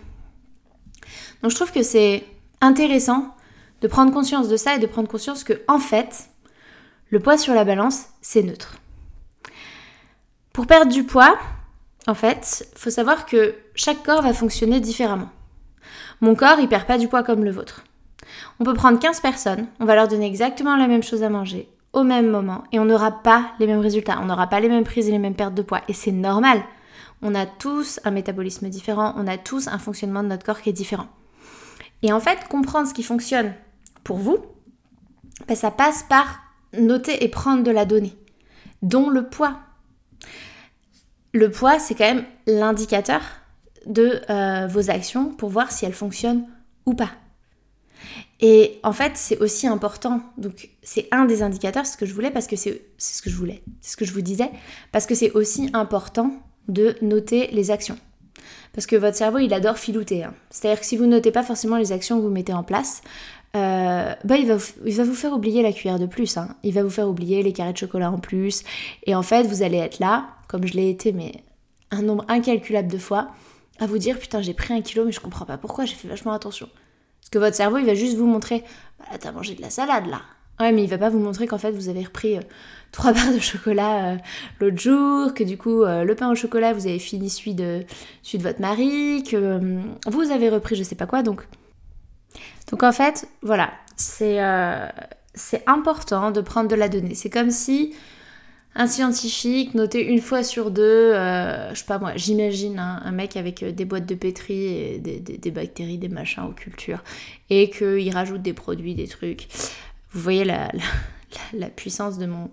Donc 1.41 1.51
je 1.51 1.55
trouve 1.55 1.71
que 1.71 1.83
c'est 1.83 2.25
intéressant 2.61 3.35
de 3.81 3.87
prendre 3.87 4.13
conscience 4.13 4.47
de 4.47 4.55
ça 4.55 4.75
et 4.75 4.79
de 4.79 4.87
prendre 4.87 5.09
conscience 5.09 5.43
que 5.43 5.61
en 5.67 5.79
fait, 5.79 6.29
le 7.09 7.19
poids 7.19 7.37
sur 7.37 7.53
la 7.53 7.65
balance, 7.65 8.05
c'est 8.21 8.43
neutre. 8.43 8.77
Pour 10.53 10.67
perdre 10.67 10.91
du 10.91 11.03
poids, 11.03 11.37
en 12.07 12.13
fait, 12.13 12.71
faut 12.75 12.89
savoir 12.89 13.25
que 13.25 13.55
chaque 13.75 14.03
corps 14.03 14.21
va 14.21 14.33
fonctionner 14.33 14.79
différemment. 14.79 15.29
Mon 16.21 16.35
corps, 16.35 16.59
il 16.59 16.69
perd 16.69 16.85
pas 16.85 16.97
du 16.97 17.07
poids 17.07 17.23
comme 17.23 17.43
le 17.43 17.51
vôtre. 17.51 17.83
On 18.59 18.63
peut 18.63 18.73
prendre 18.73 18.99
15 18.99 19.19
personnes, 19.19 19.67
on 19.79 19.85
va 19.85 19.95
leur 19.95 20.07
donner 20.07 20.27
exactement 20.27 20.77
la 20.77 20.87
même 20.87 21.03
chose 21.03 21.23
à 21.23 21.29
manger, 21.29 21.69
au 21.93 22.03
même 22.03 22.29
moment 22.29 22.63
et 22.71 22.79
on 22.79 22.85
n'aura 22.85 23.11
pas 23.23 23.51
les 23.59 23.67
mêmes 23.67 23.79
résultats, 23.79 24.19
on 24.21 24.25
n'aura 24.25 24.47
pas 24.47 24.59
les 24.59 24.67
mêmes 24.67 24.83
prises 24.83 25.07
et 25.07 25.11
les 25.11 25.19
mêmes 25.19 25.35
pertes 25.35 25.53
de 25.53 25.61
poids. 25.61 25.81
Et 25.87 25.93
c'est 25.93 26.11
normal. 26.11 26.61
On 27.21 27.35
a 27.35 27.45
tous 27.45 27.99
un 28.03 28.11
métabolisme 28.11 28.67
différent, 28.67 29.13
on 29.15 29.27
a 29.27 29.37
tous 29.37 29.67
un 29.67 29.77
fonctionnement 29.77 30.23
de 30.23 30.27
notre 30.27 30.45
corps 30.45 30.61
qui 30.61 30.69
est 30.69 30.73
différent. 30.73 31.07
Et 32.01 32.11
en 32.11 32.19
fait, 32.19 32.47
comprendre 32.49 32.87
ce 32.87 32.93
qui 32.93 33.03
fonctionne 33.03 33.53
pour 34.03 34.17
vous, 34.17 34.37
ben, 35.47 35.55
ça 35.55 35.71
passe 35.71 36.03
par 36.03 36.41
noter 36.77 37.23
et 37.23 37.29
prendre 37.29 37.63
de 37.63 37.71
la 37.71 37.85
donnée, 37.85 38.17
dont 38.81 39.09
le 39.09 39.29
poids. 39.29 39.59
Le 41.31 41.49
poids, 41.49 41.79
c'est 41.79 41.95
quand 41.95 42.13
même 42.13 42.25
l'indicateur 42.45 43.21
de 43.85 44.21
euh, 44.29 44.67
vos 44.67 44.89
actions 44.89 45.29
pour 45.29 45.49
voir 45.49 45.71
si 45.71 45.85
elles 45.85 45.93
fonctionnent 45.93 46.45
ou 46.85 46.93
pas. 46.93 47.09
Et 48.45 48.81
en 48.83 48.91
fait, 48.91 49.13
c'est 49.15 49.39
aussi 49.39 49.67
important. 49.67 50.21
Donc, 50.37 50.69
c'est 50.83 51.07
un 51.11 51.23
des 51.23 51.43
indicateurs, 51.43 51.85
c'est 51.85 51.93
ce 51.93 51.97
que 51.97 52.05
je 52.05 52.13
voulais, 52.13 52.29
parce 52.29 52.45
que 52.45 52.57
c'est 52.57 52.81
ce 52.97 53.21
que 53.21 53.29
je 53.29 53.37
voulais, 53.37 53.63
c'est 53.79 53.93
ce 53.93 53.97
que 53.97 54.03
je 54.03 54.11
vous 54.11 54.21
disais, 54.21 54.51
parce 54.91 55.05
que 55.05 55.15
c'est 55.15 55.31
aussi 55.31 55.69
important 55.71 56.33
de 56.67 56.97
noter 57.01 57.47
les 57.53 57.71
actions. 57.71 57.97
Parce 58.73 58.85
que 58.85 58.97
votre 58.97 59.15
cerveau, 59.15 59.37
il 59.37 59.53
adore 59.53 59.77
filouter. 59.77 60.25
Hein. 60.25 60.33
C'est-à-dire 60.49 60.81
que 60.81 60.85
si 60.85 60.97
vous 60.97 61.05
notez 61.05 61.31
pas 61.31 61.43
forcément 61.43 61.77
les 61.77 61.93
actions 61.93 62.17
que 62.17 62.23
vous 62.23 62.29
mettez 62.29 62.51
en 62.51 62.63
place, 62.63 63.01
euh, 63.55 64.13
bah, 64.25 64.35
il, 64.35 64.47
va 64.47 64.57
vous, 64.57 64.71
il, 64.85 64.93
va 64.93 65.05
vous, 65.05 65.13
faire 65.13 65.31
oublier 65.31 65.61
la 65.61 65.71
cuillère 65.71 65.99
de 65.99 66.05
plus. 66.05 66.35
Hein. 66.35 66.49
Il 66.63 66.73
va 66.73 66.83
vous 66.83 66.89
faire 66.89 67.07
oublier 67.07 67.43
les 67.43 67.53
carrés 67.53 67.71
de 67.71 67.77
chocolat 67.77 68.11
en 68.11 68.19
plus. 68.19 68.63
Et 69.05 69.15
en 69.15 69.23
fait, 69.23 69.43
vous 69.43 69.63
allez 69.63 69.77
être 69.77 69.99
là, 69.99 70.27
comme 70.49 70.67
je 70.67 70.73
l'ai 70.73 70.89
été, 70.89 71.13
mais 71.13 71.31
un 71.91 72.01
nombre 72.01 72.25
incalculable 72.27 72.91
de 72.91 72.97
fois, 72.97 73.29
à 73.79 73.85
vous 73.85 73.99
dire 73.99 74.19
putain, 74.19 74.41
j'ai 74.41 74.53
pris 74.53 74.73
un 74.73 74.81
kilo, 74.81 75.05
mais 75.05 75.13
je 75.13 75.21
comprends 75.21 75.45
pas 75.45 75.57
pourquoi, 75.57 75.85
j'ai 75.85 75.95
fait 75.95 76.09
vachement 76.09 76.33
attention 76.33 76.67
que 77.33 77.39
votre 77.39 77.55
cerveau, 77.55 77.79
il 77.79 77.85
va 77.85 77.95
juste 77.95 78.15
vous 78.15 78.27
montrer, 78.27 78.63
bah, 78.99 79.17
t'as 79.19 79.31
mangé 79.31 79.55
de 79.55 79.61
la 79.61 79.71
salade 79.71 80.05
là. 80.05 80.21
Ouais, 80.59 80.71
mais 80.71 80.83
il 80.83 80.89
va 80.89 80.99
pas 80.99 81.09
vous 81.09 81.17
montrer 81.17 81.47
qu'en 81.47 81.57
fait 81.57 81.71
vous 81.71 81.89
avez 81.89 82.03
repris 82.03 82.37
euh, 82.37 82.41
trois 82.91 83.11
barres 83.11 83.33
de 83.33 83.39
chocolat 83.39 84.13
euh, 84.13 84.17
l'autre 84.59 84.77
jour, 84.77 85.33
que 85.33 85.43
du 85.43 85.57
coup 85.57 85.81
euh, 85.81 86.03
le 86.03 86.13
pain 86.13 86.29
au 86.29 86.35
chocolat 86.35 86.73
vous 86.73 86.85
avez 86.85 86.99
fini 86.99 87.31
celui 87.31 87.55
de, 87.55 87.83
celui 88.21 88.37
de 88.37 88.43
votre 88.43 88.61
mari, 88.61 89.23
que 89.23 89.79
vous 90.07 90.31
avez 90.31 90.49
repris 90.49 90.75
je 90.75 90.83
sais 90.83 90.95
pas 90.95 91.07
quoi. 91.07 91.23
Donc, 91.23 91.47
donc 92.69 92.83
en 92.83 92.91
fait, 92.91 93.27
voilà, 93.41 93.71
c'est 93.95 94.39
c'est 95.33 95.63
important 95.67 96.29
de 96.29 96.41
prendre 96.41 96.69
de 96.69 96.75
la 96.75 96.87
donnée. 96.87 97.15
C'est 97.15 97.31
comme 97.31 97.49
si 97.49 97.95
un 98.75 98.87
scientifique 98.87 99.75
notait 99.75 100.03
une 100.03 100.21
fois 100.21 100.43
sur 100.43 100.71
deux, 100.71 101.13
je 101.13 101.73
sais 101.75 101.85
pas 101.85 101.99
moi, 101.99 102.13
j'imagine 102.15 102.79
un 102.79 103.11
mec 103.11 103.37
avec 103.37 103.63
des 103.63 103.85
boîtes 103.85 104.05
de 104.05 104.15
pétri 104.15 104.65
et 104.65 104.99
des, 104.99 105.19
des 105.19 105.51
bactéries, 105.51 105.97
des 105.97 106.09
machins 106.09 106.43
aux 106.43 106.53
cultures, 106.53 107.03
et 107.49 107.69
qu'il 107.69 108.11
rajoute 108.11 108.41
des 108.41 108.53
produits, 108.53 108.95
des 108.95 109.07
trucs. 109.07 109.47
Vous 110.13 110.21
voyez 110.21 110.45
la, 110.45 110.69
puissance 111.75 112.17
de 112.19 112.27
mon, 112.27 112.49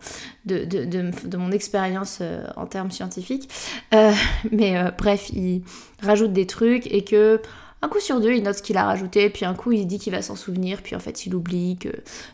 de, 0.46 1.36
mon 1.36 1.52
expérience 1.52 2.18
euh, 2.22 2.46
en 2.56 2.66
termes 2.66 2.90
scientifiques. 2.90 3.50
Euh, 3.94 4.12
mais 4.50 4.78
euh, 4.78 4.90
bref, 4.96 5.28
il 5.30 5.62
rajoute 6.02 6.32
des 6.32 6.46
trucs 6.46 6.86
et 6.86 7.04
que 7.04 7.40
un 7.82 7.88
coup 7.88 8.00
sur 8.00 8.20
deux, 8.20 8.32
il 8.32 8.42
note 8.42 8.56
ce 8.56 8.62
qu'il 8.62 8.76
a 8.76 8.84
rajouté, 8.84 9.30
puis 9.30 9.46
un 9.46 9.54
coup, 9.54 9.72
il 9.72 9.86
dit 9.86 9.98
qu'il 9.98 10.12
va 10.12 10.20
s'en 10.20 10.36
souvenir, 10.36 10.82
puis 10.82 10.94
en 10.96 10.98
fait, 10.98 11.24
il 11.24 11.34
oublie 11.34 11.78
que 11.78 11.88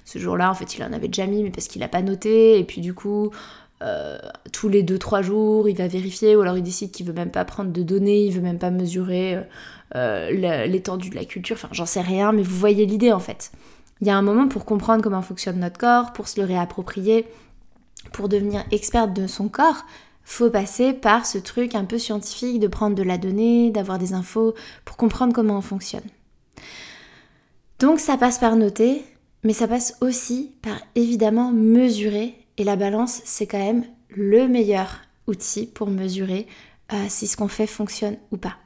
ce 0.05 0.19
jour-là, 0.19 0.51
en 0.51 0.55
fait, 0.55 0.77
il 0.77 0.83
en 0.83 0.93
avait 0.93 1.07
déjà 1.07 1.27
mis, 1.27 1.45
mais 1.45 1.51
parce 1.51 1.69
qu'il 1.69 1.81
n'a 1.81 1.89
pas 1.89 2.03
noté, 2.03 2.59
et 2.59 2.65
puis 2.65 2.81
du 2.81 2.95
coup, 2.95 3.31
tous 4.53 4.69
les 4.69 4.83
2-3 4.83 5.23
jours, 5.23 5.69
il 5.69 5.77
va 5.77 5.87
vérifier, 5.87 6.37
ou 6.37 6.41
alors 6.41 6.57
il 6.57 6.63
décide 6.63 6.91
qu'il 6.91 7.07
veut 7.07 7.13
même 7.13 7.31
pas 7.31 7.45
prendre 7.45 7.73
de 7.73 7.83
données, 7.83 8.25
il 8.25 8.33
veut 8.33 8.41
même 8.41 8.59
pas 8.59 8.71
mesurer 8.71 9.39
l'étendue 9.95 11.11
de 11.11 11.15
la 11.15 11.25
culture, 11.25 11.57
enfin, 11.57 11.69
j'en 11.73 11.87
sais 11.87 12.01
rien, 12.01 12.33
mais 12.33 12.43
vous 12.43 12.57
voyez 12.57 12.87
l'idée 12.87 13.13
en 13.13 13.21
fait. 13.21 13.53
Il 14.01 14.07
y 14.07 14.11
a 14.11 14.17
un 14.17 14.23
moment 14.23 14.49
pour 14.49 14.65
comprendre 14.65 15.03
comment 15.03 15.23
fonctionne 15.23 15.61
notre 15.61 15.79
corps, 15.79 16.13
pour 16.13 16.29
se 16.29 16.41
le 16.41 16.47
réapproprier, 16.47 17.27
pour 18.13 18.29
devenir 18.29 18.65
experte 18.71 19.13
de 19.15 19.27
son 19.27 19.49
corps, 19.49 19.85
faut 20.23 20.51
passer 20.51 20.93
par 20.93 21.25
ce 21.25 21.39
truc 21.39 21.75
un 21.75 21.85
peu 21.85 21.99
scientifique 21.99 22.61
de 22.61 22.67
prendre 22.67 22.97
de 22.97 23.03
la 23.03 23.17
donnée, 23.17 23.71
d'avoir 23.71 23.99
des 23.99 24.13
infos 24.13 24.55
pour 24.85 24.97
comprendre 24.97 25.33
comment 25.33 25.59
on 25.59 25.63
fonctionne. 25.63 26.03
Donc 27.79 28.01
ça 28.01 28.17
passe 28.17 28.39
par 28.39 28.57
noter, 28.57 29.05
mais 29.45 29.53
ça 29.53 29.69
passe 29.69 29.97
aussi 30.01 30.53
par 30.63 30.77
évidemment 30.95 31.53
mesurer. 31.53 32.35
Et 32.59 32.65
la 32.65 32.77
balance, 32.77 33.21
c'est 33.25 33.47
quand 33.47 33.59
même 33.59 33.85
le 34.09 34.49
meilleur 34.49 35.01
outil 35.27 35.67
pour 35.67 35.89
mesurer 35.89 36.47
euh, 36.93 37.05
si 37.09 37.27
ce 37.27 37.37
qu'on 37.37 37.49
fait 37.49 37.67
fonctionne 37.67 38.17
ou 38.31 38.37
pas. 38.37 38.57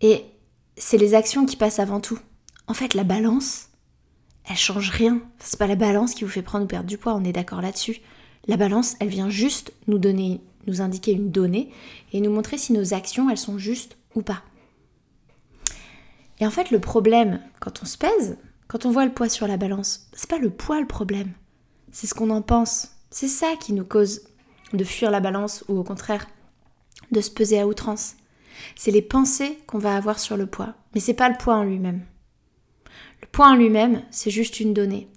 Et 0.00 0.24
c'est 0.76 0.98
les 0.98 1.14
actions 1.14 1.46
qui 1.46 1.56
passent 1.56 1.78
avant 1.78 2.00
tout. 2.00 2.18
En 2.66 2.74
fait, 2.74 2.94
la 2.94 3.04
balance, 3.04 3.68
elle 4.48 4.56
change 4.56 4.90
rien. 4.90 5.20
C'est 5.38 5.58
pas 5.58 5.66
la 5.66 5.76
balance 5.76 6.14
qui 6.14 6.24
vous 6.24 6.30
fait 6.30 6.42
prendre 6.42 6.64
ou 6.64 6.68
perdre 6.68 6.88
du 6.88 6.98
poids, 6.98 7.14
on 7.14 7.24
est 7.24 7.32
d'accord 7.32 7.62
là-dessus. 7.62 7.98
La 8.46 8.56
balance, 8.56 8.96
elle 9.00 9.08
vient 9.08 9.30
juste 9.30 9.72
nous 9.86 9.98
donner, 9.98 10.40
nous 10.66 10.80
indiquer 10.80 11.12
une 11.12 11.30
donnée 11.30 11.70
et 12.12 12.20
nous 12.20 12.30
montrer 12.30 12.58
si 12.58 12.72
nos 12.72 12.94
actions, 12.94 13.28
elles 13.28 13.38
sont 13.38 13.58
justes 13.58 13.96
ou 14.14 14.22
pas. 14.22 14.42
Et 16.40 16.46
en 16.46 16.50
fait, 16.50 16.70
le 16.70 16.80
problème, 16.80 17.40
quand 17.60 17.82
on 17.82 17.86
se 17.86 17.98
pèse, 17.98 18.38
quand 18.66 18.86
on 18.86 18.90
voit 18.90 19.04
le 19.04 19.12
poids 19.12 19.28
sur 19.28 19.46
la 19.46 19.56
balance, 19.56 20.08
c'est 20.14 20.30
pas 20.30 20.38
le 20.38 20.50
poids 20.50 20.80
le 20.80 20.86
problème, 20.86 21.32
c'est 21.92 22.06
ce 22.06 22.14
qu'on 22.14 22.30
en 22.30 22.42
pense. 22.42 22.88
C'est 23.10 23.28
ça 23.28 23.54
qui 23.58 23.72
nous 23.72 23.84
cause 23.84 24.22
de 24.72 24.84
fuir 24.84 25.10
la 25.10 25.20
balance 25.20 25.64
ou 25.68 25.78
au 25.78 25.82
contraire 25.82 26.26
de 27.10 27.20
se 27.20 27.30
peser 27.30 27.60
à 27.60 27.66
outrance. 27.66 28.14
C'est 28.76 28.90
les 28.90 29.02
pensées 29.02 29.58
qu'on 29.66 29.78
va 29.78 29.96
avoir 29.96 30.18
sur 30.18 30.36
le 30.36 30.46
poids, 30.46 30.74
mais 30.94 31.00
c'est 31.00 31.14
pas 31.14 31.28
le 31.28 31.36
poids 31.36 31.56
en 31.56 31.64
lui-même. 31.64 32.02
Le 33.20 33.26
poids 33.26 33.48
en 33.48 33.56
lui-même, 33.56 34.02
c'est 34.10 34.30
juste 34.30 34.60
une 34.60 34.74
donnée. 34.74 35.08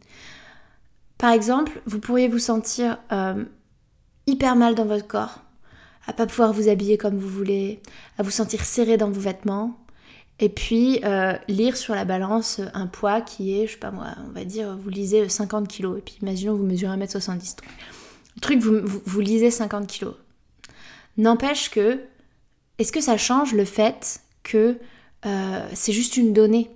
Par 1.18 1.32
exemple, 1.32 1.82
vous 1.86 2.00
pourriez 2.00 2.28
vous 2.28 2.40
sentir 2.40 2.98
euh, 3.12 3.46
hyper 4.28 4.56
mal 4.56 4.76
dans 4.76 4.86
votre 4.86 5.08
corps, 5.08 5.42
à 6.08 6.14
pas 6.14 6.26
pouvoir 6.26 6.52
vous 6.52 6.70
habiller 6.70 6.98
comme 6.98 7.18
vous 7.18 7.30
voulez, 7.30 7.82
à 8.18 8.24
vous 8.24 8.32
sentir 8.32 8.66
serré 8.66 8.98
dans 8.98 9.12
vos 9.12 9.22
vêtements, 9.22 9.83
et 10.40 10.50
puis 10.50 11.00
euh, 11.04 11.34
lire 11.48 11.78
sur 11.78 11.96
la 11.96 12.06
balance 12.06 12.60
un 12.74 12.88
poids 12.88 13.22
qui 13.22 13.60
est, 13.60 13.68
je 13.68 13.74
sais 13.74 13.78
pas 13.78 13.92
moi, 13.92 14.08
on 14.28 14.32
va 14.32 14.46
dire, 14.46 14.76
vous 14.76 14.90
lisez 14.90 15.30
50 15.30 15.68
kg, 15.68 15.98
et 15.98 16.02
puis 16.02 16.18
imaginons 16.22 16.56
vous 16.56 16.66
mesurez 16.66 16.98
1m70. 16.98 17.58
Le 18.36 18.42
truc, 18.42 18.60
vous, 18.60 18.80
vous, 18.84 19.20
lisez 19.20 19.52
50 19.52 19.88
kg. 19.88 20.08
N'empêche 21.18 21.70
que, 21.70 22.00
est-ce 22.80 22.92
que 22.92 23.02
ça 23.02 23.18
change 23.18 23.54
le 23.54 23.66
fait 23.66 24.22
que 24.42 24.78
euh, 25.26 25.68
c'est 25.74 25.94
juste 25.94 26.18
une 26.18 26.34
donnée? 26.34 26.72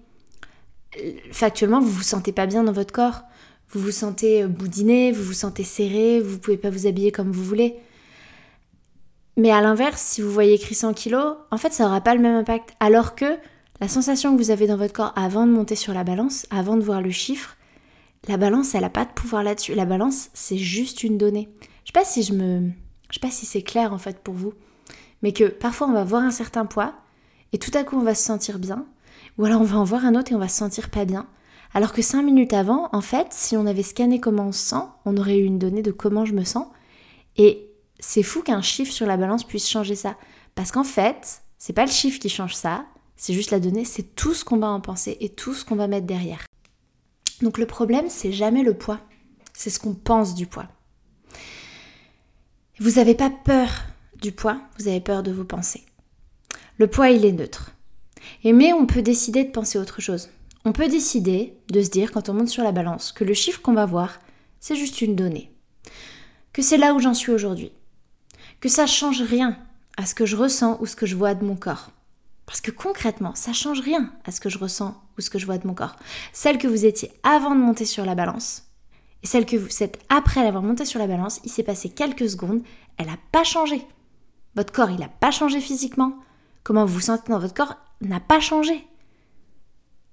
Factuellement, 1.31 1.81
vous 1.81 1.89
vous 1.89 2.03
sentez 2.03 2.31
pas 2.31 2.45
bien 2.45 2.63
dans 2.63 2.71
votre 2.71 2.93
corps. 2.93 3.23
Vous 3.69 3.79
vous 3.79 3.91
sentez 3.91 4.43
euh, 4.43 4.47
boudiné, 4.47 5.12
vous 5.12 5.23
vous 5.23 5.34
sentez 5.34 5.63
serré, 5.63 6.21
vous 6.21 6.38
pouvez 6.38 6.58
pas 6.58 6.69
vous 6.69 6.86
habiller 6.86 7.12
comme 7.12 7.31
vous 7.31 7.43
voulez. 7.43 7.75
Mais 9.36 9.51
à 9.51 9.62
l'inverse, 9.62 10.01
si 10.01 10.21
vous 10.21 10.31
voyez 10.31 10.53
écrit 10.53 10.75
100 10.75 10.93
kg, 10.93 11.15
en 11.51 11.58
fait, 11.58 11.73
ça 11.73 11.84
n'aura 11.84 12.01
pas 12.01 12.15
le 12.15 12.21
même 12.21 12.36
impact. 12.36 12.71
Alors 12.79 13.15
que 13.15 13.38
la 13.79 13.87
sensation 13.87 14.35
que 14.35 14.41
vous 14.41 14.51
avez 14.51 14.67
dans 14.67 14.77
votre 14.77 14.93
corps 14.93 15.13
avant 15.15 15.45
de 15.45 15.51
monter 15.51 15.75
sur 15.75 15.93
la 15.93 16.03
balance, 16.03 16.47
avant 16.49 16.77
de 16.77 16.81
voir 16.81 17.01
le 17.01 17.11
chiffre, 17.11 17.57
la 18.27 18.37
balance, 18.37 18.75
elle 18.75 18.81
n'a 18.81 18.89
pas 18.89 19.05
de 19.05 19.11
pouvoir 19.11 19.43
là-dessus. 19.43 19.75
La 19.75 19.85
balance, 19.85 20.29
c'est 20.33 20.57
juste 20.57 21.03
une 21.03 21.17
donnée. 21.17 21.49
Je 21.83 21.91
sais 21.91 21.93
pas 21.93 22.05
si 22.05 22.23
je 22.23 22.33
me, 22.33 22.71
je 23.09 23.13
sais 23.13 23.19
pas 23.19 23.31
si 23.31 23.45
c'est 23.45 23.61
clair 23.61 23.93
en 23.93 23.97
fait 23.97 24.19
pour 24.19 24.33
vous, 24.33 24.53
mais 25.21 25.31
que 25.31 25.45
parfois 25.45 25.87
on 25.87 25.93
va 25.93 26.03
voir 26.03 26.23
un 26.23 26.31
certain 26.31 26.65
poids 26.65 26.93
et 27.53 27.57
tout 27.57 27.71
à 27.73 27.83
coup 27.83 27.97
on 27.97 28.03
va 28.03 28.15
se 28.15 28.23
sentir 28.23 28.59
bien 28.59 28.85
ou 29.37 29.45
alors 29.45 29.61
on 29.61 29.65
va 29.65 29.77
en 29.77 29.83
voir 29.83 30.05
un 30.05 30.15
autre 30.15 30.31
et 30.31 30.35
on 30.35 30.39
va 30.39 30.47
se 30.47 30.57
sentir 30.57 30.89
pas 30.89 31.05
bien. 31.05 31.27
Alors 31.73 31.93
que 31.93 32.01
cinq 32.01 32.23
minutes 32.23 32.53
avant, 32.53 32.89
en 32.93 33.01
fait, 33.01 33.27
si 33.31 33.55
on 33.55 33.65
avait 33.65 33.83
scanné 33.83 34.19
comment 34.19 34.47
on 34.47 34.51
se 34.51 34.69
sent, 34.69 34.83
on 35.05 35.17
aurait 35.17 35.37
eu 35.37 35.43
une 35.43 35.59
donnée 35.59 35.81
de 35.81 35.91
comment 35.91 36.25
je 36.25 36.33
me 36.33 36.43
sens. 36.43 36.65
Et 37.35 37.69
c'est 37.99 38.23
fou 38.23 38.41
qu'un 38.41 38.61
chiffre 38.61 38.91
sur 38.91 39.05
la 39.05 39.17
balance 39.17 39.43
puisse 39.43 39.69
changer 39.69 39.95
ça. 39.95 40.15
Parce 40.55 40.71
qu'en 40.71 40.83
fait, 40.83 41.41
c'est 41.57 41.73
pas 41.73 41.85
le 41.85 41.91
chiffre 41.91 42.19
qui 42.19 42.29
change 42.29 42.55
ça, 42.55 42.85
c'est 43.17 43.34
juste 43.34 43.51
la 43.51 43.60
donnée, 43.60 43.84
c'est 43.84 44.15
tout 44.15 44.34
ce 44.34 44.45
qu'on 44.45 44.60
va 44.60 44.67
en 44.67 44.80
penser 44.80 45.17
et 45.19 45.30
tout 45.30 45.53
ce 45.53 45.65
qu'on 45.65 45.75
va 45.75 45.88
mettre 45.88 46.08
derrière. 46.08 46.45
Donc 47.41 47.58
le 47.58 47.65
problème, 47.65 48.06
c'est 48.10 48.32
jamais 48.32 48.63
le 48.63 48.75
poids, 48.75 48.99
c'est 49.53 49.69
ce 49.69 49.80
qu'on 49.80 49.93
pense 49.93 50.36
du 50.36 50.45
poids. 50.45 50.67
Vous 52.80 52.91
n'avez 52.91 53.15
pas 53.15 53.32
peur 53.32 53.69
du 54.21 54.32
poids, 54.32 54.62
vous 54.77 54.88
avez 54.88 55.01
peur 55.01 55.23
de 55.23 55.32
vos 55.32 55.43
pensées. 55.43 55.84
Le 56.77 56.88
poids, 56.88 57.10
il 57.10 57.25
est 57.25 57.32
neutre. 57.32 57.71
Et 58.43 58.53
mais 58.53 58.71
on 58.73 58.86
peut 58.86 59.01
décider 59.01 59.43
de 59.43 59.51
penser 59.51 59.80
autre 59.80 59.99
chose. 59.99 60.30
On 60.63 60.73
peut 60.73 60.88
décider 60.88 61.58
de 61.69 61.82
se 61.82 61.89
dire 61.89 62.12
quand 62.12 62.30
on 62.30 62.34
monte 62.34 62.49
sur 62.49 62.63
la 62.63 62.71
balance 62.71 63.12
que 63.12 63.23
le 63.23 63.34
chiffre 63.34 63.62
qu'on 63.62 63.73
va 63.73 63.86
voir, 63.86 64.19
c'est 64.60 64.75
juste 64.75 65.01
une 65.01 65.15
donnée. 65.15 65.51
Que 66.53 66.62
c'est 66.62 66.77
là 66.77 66.93
où 66.93 66.99
j'en 66.99 67.13
suis 67.13 67.32
aujourd'hui. 67.32 67.71
Que 68.60 68.69
ça 68.69 68.86
change 68.86 69.21
rien 69.21 69.58
à 69.95 70.06
ce 70.06 70.13
que 70.13 70.25
je 70.25 70.36
ressens 70.36 70.77
ou 70.82 70.86
ce 70.86 70.95
que 70.95 71.06
je 71.06 71.15
vois 71.15 71.36
de 71.36 71.45
mon 71.45 71.56
corps. 71.56 71.91
Parce 72.47 72.62
que 72.62 72.71
concrètement, 72.71 73.36
ça 73.36 73.53
change 73.53 73.81
rien 73.81 74.12
à 74.25 74.31
ce 74.31 74.39
que 74.39 74.49
je 74.49 74.57
ressens 74.57 74.99
ou 75.17 75.21
ce 75.21 75.29
que 75.29 75.38
je 75.38 75.45
vois 75.45 75.60
de 75.60 75.67
mon 75.67 75.75
corps. 75.75 75.97
Celle 76.33 76.57
que 76.57 76.67
vous 76.67 76.86
étiez 76.86 77.12
avant 77.21 77.53
de 77.53 77.60
monter 77.60 77.86
sur 77.86 78.05
la 78.05 78.15
balance 78.15 78.63
et 79.21 79.27
celle 79.27 79.45
que 79.45 79.57
vous 79.57 79.83
êtes 79.83 79.99
après 80.10 80.43
l'avoir 80.43 80.63
montée 80.63 80.86
sur 80.86 80.99
la 80.99 81.07
balance, 81.07 81.41
il 81.43 81.51
s'est 81.51 81.63
passé 81.63 81.89
quelques 81.89 82.29
secondes, 82.29 82.62
elle 82.97 83.07
n'a 83.07 83.17
pas 83.31 83.43
changé. 83.43 83.86
Votre 84.55 84.71
corps, 84.71 84.89
il 84.89 84.99
n'a 84.99 85.10
pas 85.10 85.31
changé 85.31 85.60
physiquement. 85.60 86.13
Comment 86.63 86.86
vous 86.86 86.95
vous 86.95 87.01
sentez 87.01 87.31
dans 87.31 87.39
votre 87.39 87.53
corps, 87.53 87.75
n'a 88.01 88.19
pas 88.19 88.39
changé. 88.39 88.88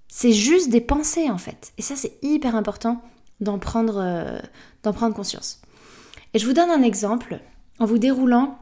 C'est 0.08 0.32
juste 0.32 0.70
des 0.70 0.80
pensées 0.80 1.30
en 1.30 1.38
fait. 1.38 1.72
Et 1.78 1.82
ça 1.82 1.96
c'est 1.96 2.18
hyper 2.22 2.56
important 2.56 3.00
d'en 3.40 3.58
prendre, 3.58 3.98
euh, 3.98 4.40
d'en 4.82 4.92
prendre 4.92 5.14
conscience. 5.14 5.62
Et 6.32 6.38
je 6.38 6.46
vous 6.46 6.52
donne 6.52 6.70
un 6.70 6.82
exemple 6.82 7.40
en 7.78 7.84
vous 7.84 7.98
déroulant 7.98 8.58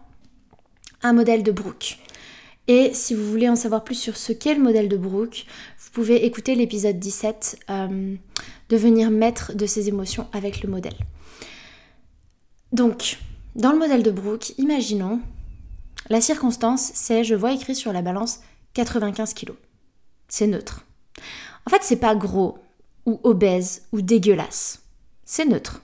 un 1.03 1.13
modèle 1.13 1.43
de 1.43 1.53
Brooke. 1.53 1.99
Et 2.69 2.95
si 2.95 3.15
vous 3.15 3.29
voulez 3.29 3.49
en 3.49 3.57
savoir 3.57 3.85
plus 3.85 3.97
sur 3.97 4.17
ce 4.17 4.33
qu'est 4.33 4.55
le 4.55 4.63
modèle 4.63 4.89
de 4.89 4.97
Brooke, 4.97 5.47
vous 5.79 5.91
pouvez 5.91 6.25
écouter 6.25 6.55
l'épisode 6.55 6.99
17, 6.99 7.61
euh, 7.71 8.15
Devenir 8.69 9.11
maître 9.11 9.53
de 9.55 9.67
ses 9.67 9.89
émotions 9.89 10.29
avec 10.33 10.63
le 10.63 10.71
modèle. 10.71 10.97
Donc, 12.73 13.19
dans 13.55 13.73
le 13.73 13.79
modèle 13.79 14.03
de 14.03 14.11
Brooke, 14.11 14.57
imaginons, 14.59 15.21
la 16.09 16.21
circonstance, 16.21 16.91
c'est 16.95 17.25
je 17.25 17.35
vois 17.35 17.53
écrit 17.53 17.75
sur 17.75 17.93
la 17.93 18.01
balance 18.01 18.41
95 18.75 19.35
kg. 19.35 19.53
C'est 20.29 20.47
neutre. 20.47 20.87
En 21.67 21.71
fait, 21.71 21.83
c'est 21.83 21.97
pas 21.97 22.15
gros 22.15 22.59
ou 23.05 23.21
obèse 23.25 23.83
ou 23.93 24.01
dégueulasse. 24.01 24.83
C'est 25.25 25.45
neutre. 25.45 25.83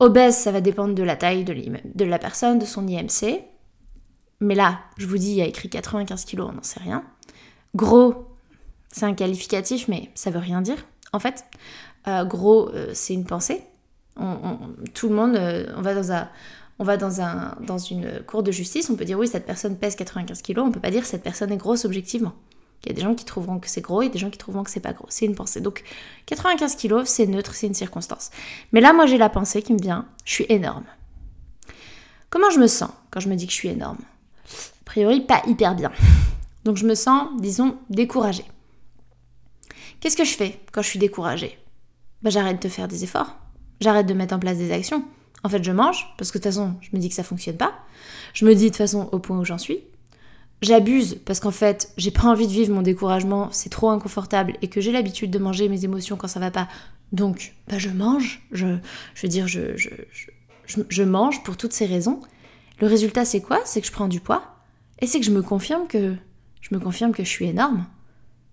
Obèse, 0.00 0.36
ça 0.36 0.50
va 0.50 0.60
dépendre 0.60 0.94
de 0.94 1.02
la 1.02 1.16
taille 1.16 1.44
de, 1.44 2.04
la 2.04 2.18
personne, 2.18 2.58
de 2.58 2.64
son 2.64 2.88
IMC. 2.88 3.44
Mais 4.42 4.56
là, 4.56 4.80
je 4.98 5.06
vous 5.06 5.18
dis, 5.18 5.30
il 5.30 5.36
y 5.36 5.40
a 5.40 5.46
écrit 5.46 5.70
95 5.70 6.24
kg, 6.24 6.40
on 6.40 6.52
n'en 6.52 6.62
sait 6.64 6.80
rien. 6.80 7.04
Gros, 7.76 8.26
c'est 8.90 9.06
un 9.06 9.14
qualificatif, 9.14 9.86
mais 9.86 10.10
ça 10.16 10.30
veut 10.30 10.40
rien 10.40 10.60
dire. 10.60 10.84
En 11.12 11.20
fait, 11.20 11.44
euh, 12.08 12.24
gros, 12.24 12.68
euh, 12.70 12.90
c'est 12.92 13.14
une 13.14 13.24
pensée. 13.24 13.62
tout 14.94 15.08
le 15.08 15.14
monde, 15.14 15.36
euh, 15.36 15.72
on 15.76 15.82
va 15.82 15.94
dans 15.94 16.10
un, 16.10 16.28
on 16.80 16.84
va 16.84 16.96
dans, 16.96 17.20
un, 17.20 17.56
dans 17.60 17.78
une 17.78 18.20
cour 18.26 18.42
de 18.42 18.50
justice, 18.50 18.90
on 18.90 18.96
peut 18.96 19.04
dire 19.04 19.16
oui, 19.16 19.28
cette 19.28 19.46
personne 19.46 19.76
pèse 19.76 19.94
95 19.94 20.42
kg, 20.42 20.58
on 20.58 20.72
peut 20.72 20.80
pas 20.80 20.90
dire 20.90 21.06
cette 21.06 21.22
personne 21.22 21.52
est 21.52 21.56
grosse 21.56 21.84
objectivement. 21.84 22.32
Il 22.84 22.88
y 22.88 22.92
a 22.92 22.94
des 22.96 23.02
gens 23.02 23.14
qui 23.14 23.24
trouveront 23.24 23.60
que 23.60 23.68
c'est 23.68 23.80
gros 23.80 24.02
et 24.02 24.08
des 24.08 24.18
gens 24.18 24.28
qui 24.30 24.38
trouveront 24.38 24.64
que 24.64 24.70
c'est 24.70 24.80
pas 24.80 24.92
gros. 24.92 25.06
C'est 25.08 25.24
une 25.24 25.36
pensée. 25.36 25.60
Donc 25.60 25.84
95 26.26 26.74
kilos, 26.74 27.08
c'est 27.08 27.28
neutre, 27.28 27.54
c'est 27.54 27.68
une 27.68 27.74
circonstance. 27.74 28.32
Mais 28.72 28.80
là, 28.80 28.92
moi, 28.92 29.06
j'ai 29.06 29.18
la 29.18 29.28
pensée 29.28 29.62
qui 29.62 29.72
me 29.72 29.80
vient, 29.80 30.04
je 30.24 30.32
suis 30.32 30.46
énorme. 30.48 30.84
Comment 32.28 32.50
je 32.50 32.58
me 32.58 32.66
sens 32.66 32.90
quand 33.12 33.20
je 33.20 33.28
me 33.28 33.36
dis 33.36 33.46
que 33.46 33.52
je 33.52 33.58
suis 33.58 33.68
énorme? 33.68 33.98
A 34.82 34.84
priori, 34.84 35.20
pas 35.20 35.42
hyper 35.46 35.74
bien. 35.76 35.92
Donc 36.64 36.76
je 36.76 36.86
me 36.86 36.94
sens, 36.94 37.28
disons, 37.40 37.78
découragée. 37.88 38.44
Qu'est-ce 40.00 40.16
que 40.16 40.24
je 40.24 40.34
fais 40.34 40.60
quand 40.72 40.82
je 40.82 40.88
suis 40.88 40.98
découragée? 40.98 41.56
Bah, 42.22 42.30
J'arrête 42.30 42.60
de 42.60 42.68
faire 42.68 42.88
des 42.88 43.04
efforts. 43.04 43.36
J'arrête 43.80 44.06
de 44.06 44.14
mettre 44.14 44.34
en 44.34 44.38
place 44.40 44.58
des 44.58 44.72
actions. 44.72 45.04
En 45.44 45.48
fait, 45.48 45.62
je 45.62 45.72
mange, 45.72 46.12
parce 46.18 46.30
que 46.30 46.38
de 46.38 46.42
toute 46.42 46.52
façon, 46.52 46.74
je 46.80 46.90
me 46.92 47.00
dis 47.00 47.08
que 47.08 47.14
ça 47.14 47.22
fonctionne 47.22 47.56
pas. 47.56 47.72
Je 48.34 48.44
me 48.44 48.54
dis 48.54 48.64
de 48.64 48.68
toute 48.68 48.76
façon 48.78 49.08
au 49.12 49.18
point 49.18 49.38
où 49.38 49.44
j'en 49.44 49.58
suis. 49.58 49.78
J'abuse 50.60 51.18
parce 51.24 51.40
qu'en 51.40 51.50
fait, 51.50 51.92
j'ai 51.96 52.10
pas 52.10 52.24
envie 52.24 52.46
de 52.46 52.52
vivre 52.52 52.74
mon 52.74 52.82
découragement, 52.82 53.48
c'est 53.52 53.70
trop 53.70 53.90
inconfortable 53.90 54.56
et 54.62 54.68
que 54.68 54.80
j'ai 54.80 54.92
l'habitude 54.92 55.30
de 55.30 55.38
manger 55.38 55.68
mes 55.68 55.84
émotions 55.84 56.16
quand 56.16 56.28
ça 56.28 56.38
va 56.40 56.50
pas. 56.50 56.68
Donc, 57.12 57.54
bah, 57.68 57.78
je 57.78 57.88
mange. 57.88 58.42
Je, 58.52 58.76
je 59.14 59.22
veux 59.22 59.28
dire, 59.28 59.48
je, 59.48 59.76
je, 59.76 59.90
je 60.66 61.02
mange 61.02 61.42
pour 61.42 61.56
toutes 61.56 61.72
ces 61.72 61.86
raisons. 61.86 62.20
Le 62.80 62.86
résultat, 62.86 63.24
c'est 63.24 63.40
quoi? 63.40 63.60
C'est 63.64 63.80
que 63.80 63.86
je 63.86 63.92
prends 63.92 64.08
du 64.08 64.20
poids 64.20 64.51
et 65.02 65.06
c'est 65.06 65.20
que 65.20 65.26
je 65.26 65.30
me 65.30 65.42
confirme 65.42 65.86
que 65.86 66.16
je 66.62 66.74
me 66.74 66.80
confirme 66.80 67.12
que 67.12 67.24
je 67.24 67.28
suis 67.28 67.46
énorme 67.46 67.86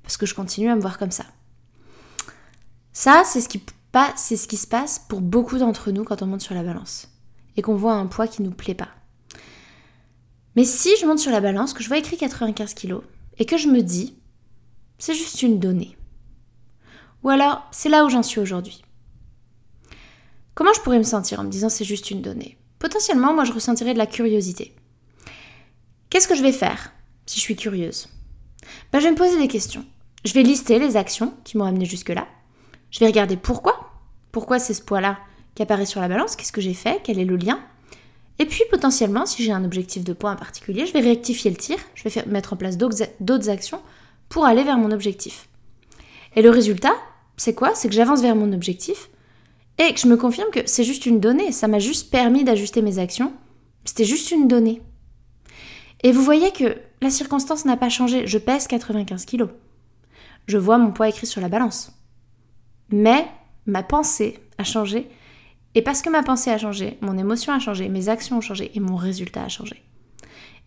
parce 0.01 0.17
que 0.17 0.25
je 0.25 0.33
continue 0.33 0.69
à 0.69 0.75
me 0.75 0.81
voir 0.81 0.97
comme 0.97 1.11
ça. 1.11 1.25
Ça, 2.91 3.21
c'est 3.23 3.39
ce 3.39 3.47
qui 3.47 3.63
c'est 4.17 4.35
ce 4.35 4.47
qui 4.47 4.57
se 4.57 4.67
passe 4.67 4.99
pour 5.07 5.21
beaucoup 5.21 5.57
d'entre 5.57 5.91
nous 5.91 6.03
quand 6.03 6.21
on 6.21 6.27
monte 6.27 6.41
sur 6.41 6.55
la 6.55 6.63
balance 6.63 7.07
et 7.55 7.61
qu'on 7.61 7.75
voit 7.75 7.93
un 7.93 8.07
poids 8.07 8.27
qui 8.27 8.41
nous 8.41 8.51
plaît 8.51 8.75
pas. 8.75 8.89
Mais 10.55 10.63
si 10.63 10.89
je 10.99 11.05
monte 11.05 11.19
sur 11.19 11.31
la 11.31 11.41
balance, 11.41 11.73
que 11.73 11.83
je 11.83 11.87
vois 11.87 11.97
écrit 11.97 12.17
95 12.17 12.73
kg 12.73 12.99
et 13.37 13.45
que 13.45 13.57
je 13.57 13.67
me 13.67 13.81
dis, 13.81 14.17
c'est 14.97 15.13
juste 15.13 15.41
une 15.41 15.59
donnée. 15.59 15.97
Ou 17.23 17.29
alors, 17.29 17.67
c'est 17.71 17.89
là 17.89 18.05
où 18.05 18.09
j'en 18.09 18.23
suis 18.23 18.39
aujourd'hui. 18.39 18.83
Comment 20.55 20.73
je 20.73 20.81
pourrais 20.81 20.97
me 20.97 21.03
sentir 21.03 21.39
en 21.39 21.43
me 21.43 21.49
disant 21.49 21.69
c'est 21.69 21.85
juste 21.85 22.11
une 22.11 22.21
donnée? 22.21 22.57
Potentiellement, 22.79 23.33
moi, 23.33 23.43
je 23.43 23.53
ressentirais 23.53 23.93
de 23.93 23.97
la 23.97 24.07
curiosité. 24.07 24.75
Qu'est-ce 26.09 26.27
que 26.27 26.35
je 26.35 26.41
vais 26.41 26.51
faire 26.51 26.91
si 27.27 27.35
je 27.39 27.41
suis 27.41 27.55
curieuse? 27.55 28.07
Ben, 28.91 28.99
Je 28.99 29.05
vais 29.05 29.11
me 29.11 29.17
poser 29.17 29.37
des 29.37 29.47
questions. 29.47 29.85
Je 30.25 30.33
vais 30.33 30.41
lister 30.41 30.79
les 30.79 30.97
actions 30.97 31.33
qui 31.43 31.57
m'ont 31.57 31.65
amené 31.65 31.85
jusque-là. 31.85 32.27
Je 32.89 32.99
vais 32.99 33.05
regarder 33.05 33.37
pourquoi. 33.37 33.91
Pourquoi 34.31 34.57
c'est 34.57 34.73
ce 34.73 34.81
poids-là 34.81 35.19
qui 35.53 35.61
apparaît 35.61 35.85
sur 35.85 36.01
la 36.01 36.07
balance? 36.07 36.35
Qu'est-ce 36.35 36.51
que 36.51 36.61
j'ai 36.61 36.73
fait? 36.73 36.99
Quel 37.03 37.19
est 37.19 37.25
le 37.25 37.35
lien? 37.35 37.59
Et 38.39 38.45
puis 38.45 38.63
potentiellement, 38.71 39.25
si 39.25 39.43
j'ai 39.43 39.51
un 39.51 39.63
objectif 39.63 40.03
de 40.03 40.13
poids 40.13 40.31
en 40.31 40.35
particulier, 40.35 40.87
je 40.87 40.93
vais 40.93 41.01
rectifier 41.01 41.51
le 41.51 41.57
tir. 41.57 41.77
Je 41.93 42.07
vais 42.07 42.25
mettre 42.25 42.53
en 42.53 42.57
place 42.57 42.77
d'autres 42.77 43.49
actions 43.49 43.81
pour 44.29 44.45
aller 44.45 44.63
vers 44.63 44.77
mon 44.77 44.91
objectif. 44.91 45.47
Et 46.35 46.41
le 46.41 46.49
résultat, 46.49 46.93
c'est 47.37 47.53
quoi? 47.53 47.75
C'est 47.75 47.87
que 47.87 47.95
j'avance 47.95 48.21
vers 48.21 48.35
mon 48.35 48.51
objectif 48.51 49.09
et 49.77 49.93
que 49.93 49.99
je 49.99 50.07
me 50.07 50.17
confirme 50.17 50.49
que 50.51 50.61
c'est 50.65 50.83
juste 50.83 51.05
une 51.05 51.19
donnée. 51.19 51.51
Ça 51.51 51.67
m'a 51.67 51.79
juste 51.79 52.09
permis 52.11 52.43
d'ajuster 52.43 52.81
mes 52.81 52.97
actions. 52.97 53.31
C'était 53.85 54.05
juste 54.05 54.31
une 54.31 54.47
donnée. 54.47 54.81
Et 56.03 56.11
vous 56.11 56.23
voyez 56.23 56.51
que 56.51 56.77
la 57.01 57.09
circonstance 57.09 57.65
n'a 57.65 57.77
pas 57.77 57.89
changé. 57.89 58.27
Je 58.27 58.37
pèse 58.37 58.67
95 58.67 59.25
kilos. 59.25 59.49
Je 60.47 60.57
vois 60.57 60.77
mon 60.77 60.91
poids 60.91 61.09
écrit 61.09 61.27
sur 61.27 61.41
la 61.41 61.49
balance. 61.49 61.91
Mais 62.89 63.27
ma 63.65 63.83
pensée 63.83 64.39
a 64.57 64.63
changé. 64.63 65.09
Et 65.75 65.81
parce 65.81 66.01
que 66.01 66.09
ma 66.09 66.23
pensée 66.23 66.49
a 66.49 66.57
changé, 66.57 66.97
mon 67.01 67.17
émotion 67.17 67.53
a 67.53 67.59
changé, 67.59 67.89
mes 67.89 68.09
actions 68.09 68.37
ont 68.37 68.41
changé 68.41 68.71
et 68.73 68.79
mon 68.79 68.95
résultat 68.95 69.43
a 69.43 69.49
changé. 69.49 69.83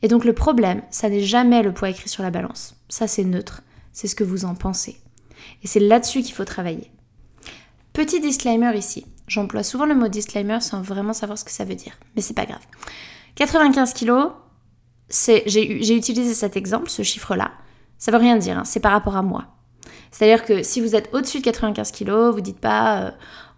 Et 0.02 0.08
donc 0.08 0.24
le 0.24 0.32
problème, 0.32 0.82
ça 0.90 1.08
n'est 1.08 1.22
jamais 1.22 1.62
le 1.62 1.72
poids 1.72 1.90
écrit 1.90 2.08
sur 2.08 2.22
la 2.22 2.30
balance. 2.30 2.76
Ça 2.88 3.08
c'est 3.08 3.24
neutre. 3.24 3.62
C'est 3.92 4.08
ce 4.08 4.14
que 4.14 4.24
vous 4.24 4.44
en 4.44 4.54
pensez. 4.54 4.96
Et 5.62 5.66
c'est 5.66 5.80
là-dessus 5.80 6.22
qu'il 6.22 6.34
faut 6.34 6.44
travailler. 6.44 6.90
Petit 7.92 8.20
disclaimer 8.20 8.76
ici. 8.76 9.04
J'emploie 9.26 9.62
souvent 9.62 9.86
le 9.86 9.94
mot 9.94 10.08
disclaimer 10.08 10.60
sans 10.60 10.82
vraiment 10.82 11.12
savoir 11.12 11.38
ce 11.38 11.44
que 11.44 11.50
ça 11.50 11.64
veut 11.64 11.74
dire. 11.74 11.98
Mais 12.14 12.22
c'est 12.22 12.34
pas 12.34 12.46
grave. 12.46 12.64
95 13.34 13.92
kilos, 13.92 14.30
j'ai 15.12 15.94
utilisé 15.94 16.34
cet 16.34 16.56
exemple, 16.56 16.90
ce 16.90 17.02
chiffre-là. 17.02 17.50
Ça 17.98 18.10
veut 18.10 18.18
rien 18.18 18.36
dire, 18.36 18.58
hein, 18.58 18.64
c'est 18.64 18.80
par 18.80 18.92
rapport 18.92 19.16
à 19.16 19.22
moi. 19.22 19.46
C'est-à-dire 20.12 20.44
que 20.44 20.62
si 20.62 20.80
vous 20.80 20.94
êtes 20.94 21.08
au-dessus 21.12 21.38
de 21.38 21.44
95 21.44 21.90
kg, 21.90 22.30
vous 22.32 22.40
dites 22.40 22.60
pas 22.60 23.00
euh, 23.00 23.10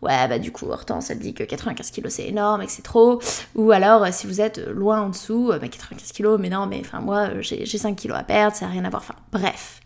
ouais 0.03 0.29
bah 0.29 0.38
du 0.38 0.53
coup 0.53 0.71
Hortense 0.71 1.11
elle 1.11 1.19
dit 1.19 1.35
que 1.35 1.43
95 1.43 1.90
kg 1.90 2.09
c'est 2.09 2.29
énorme 2.29 2.62
et 2.62 2.67
que 2.67 2.73
c'est 2.73 2.83
trop, 2.83 3.21
ou 3.57 3.73
alors 3.73 4.05
euh, 4.05 4.09
si 4.12 4.27
vous 4.27 4.40
êtes 4.40 4.59
loin 4.59 5.01
en 5.01 5.09
dessous, 5.09 5.51
euh, 5.51 5.59
bah, 5.59 5.69
95 5.69 6.12
kg 6.12 6.37
mais 6.38 6.49
non 6.49 6.67
mais 6.67 6.81
enfin 6.81 7.01
moi 7.01 7.40
j'ai 7.40 7.67
5 7.67 8.01
kg 8.01 8.12
à 8.12 8.23
perdre, 8.23 8.57
ça 8.57 8.67
n'a 8.67 8.73
rien 8.73 8.85
à 8.85 8.90
voir. 8.90 9.03
Enfin 9.03 9.17
bref, 9.33 9.81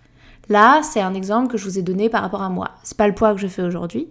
là 0.51 0.83
c'est 0.83 1.01
un 1.01 1.15
exemple 1.15 1.51
que 1.51 1.57
je 1.57 1.65
vous 1.65 1.79
ai 1.79 1.83
donné 1.83 2.11
par 2.11 2.21
rapport 2.21 2.43
à 2.43 2.51
moi. 2.51 2.73
C'est 2.83 2.97
pas 2.97 3.09
le 3.09 3.15
poids 3.15 3.35
que 3.35 3.41
je 3.41 3.49
fais 3.49 3.63
aujourd'hui, 3.63 4.09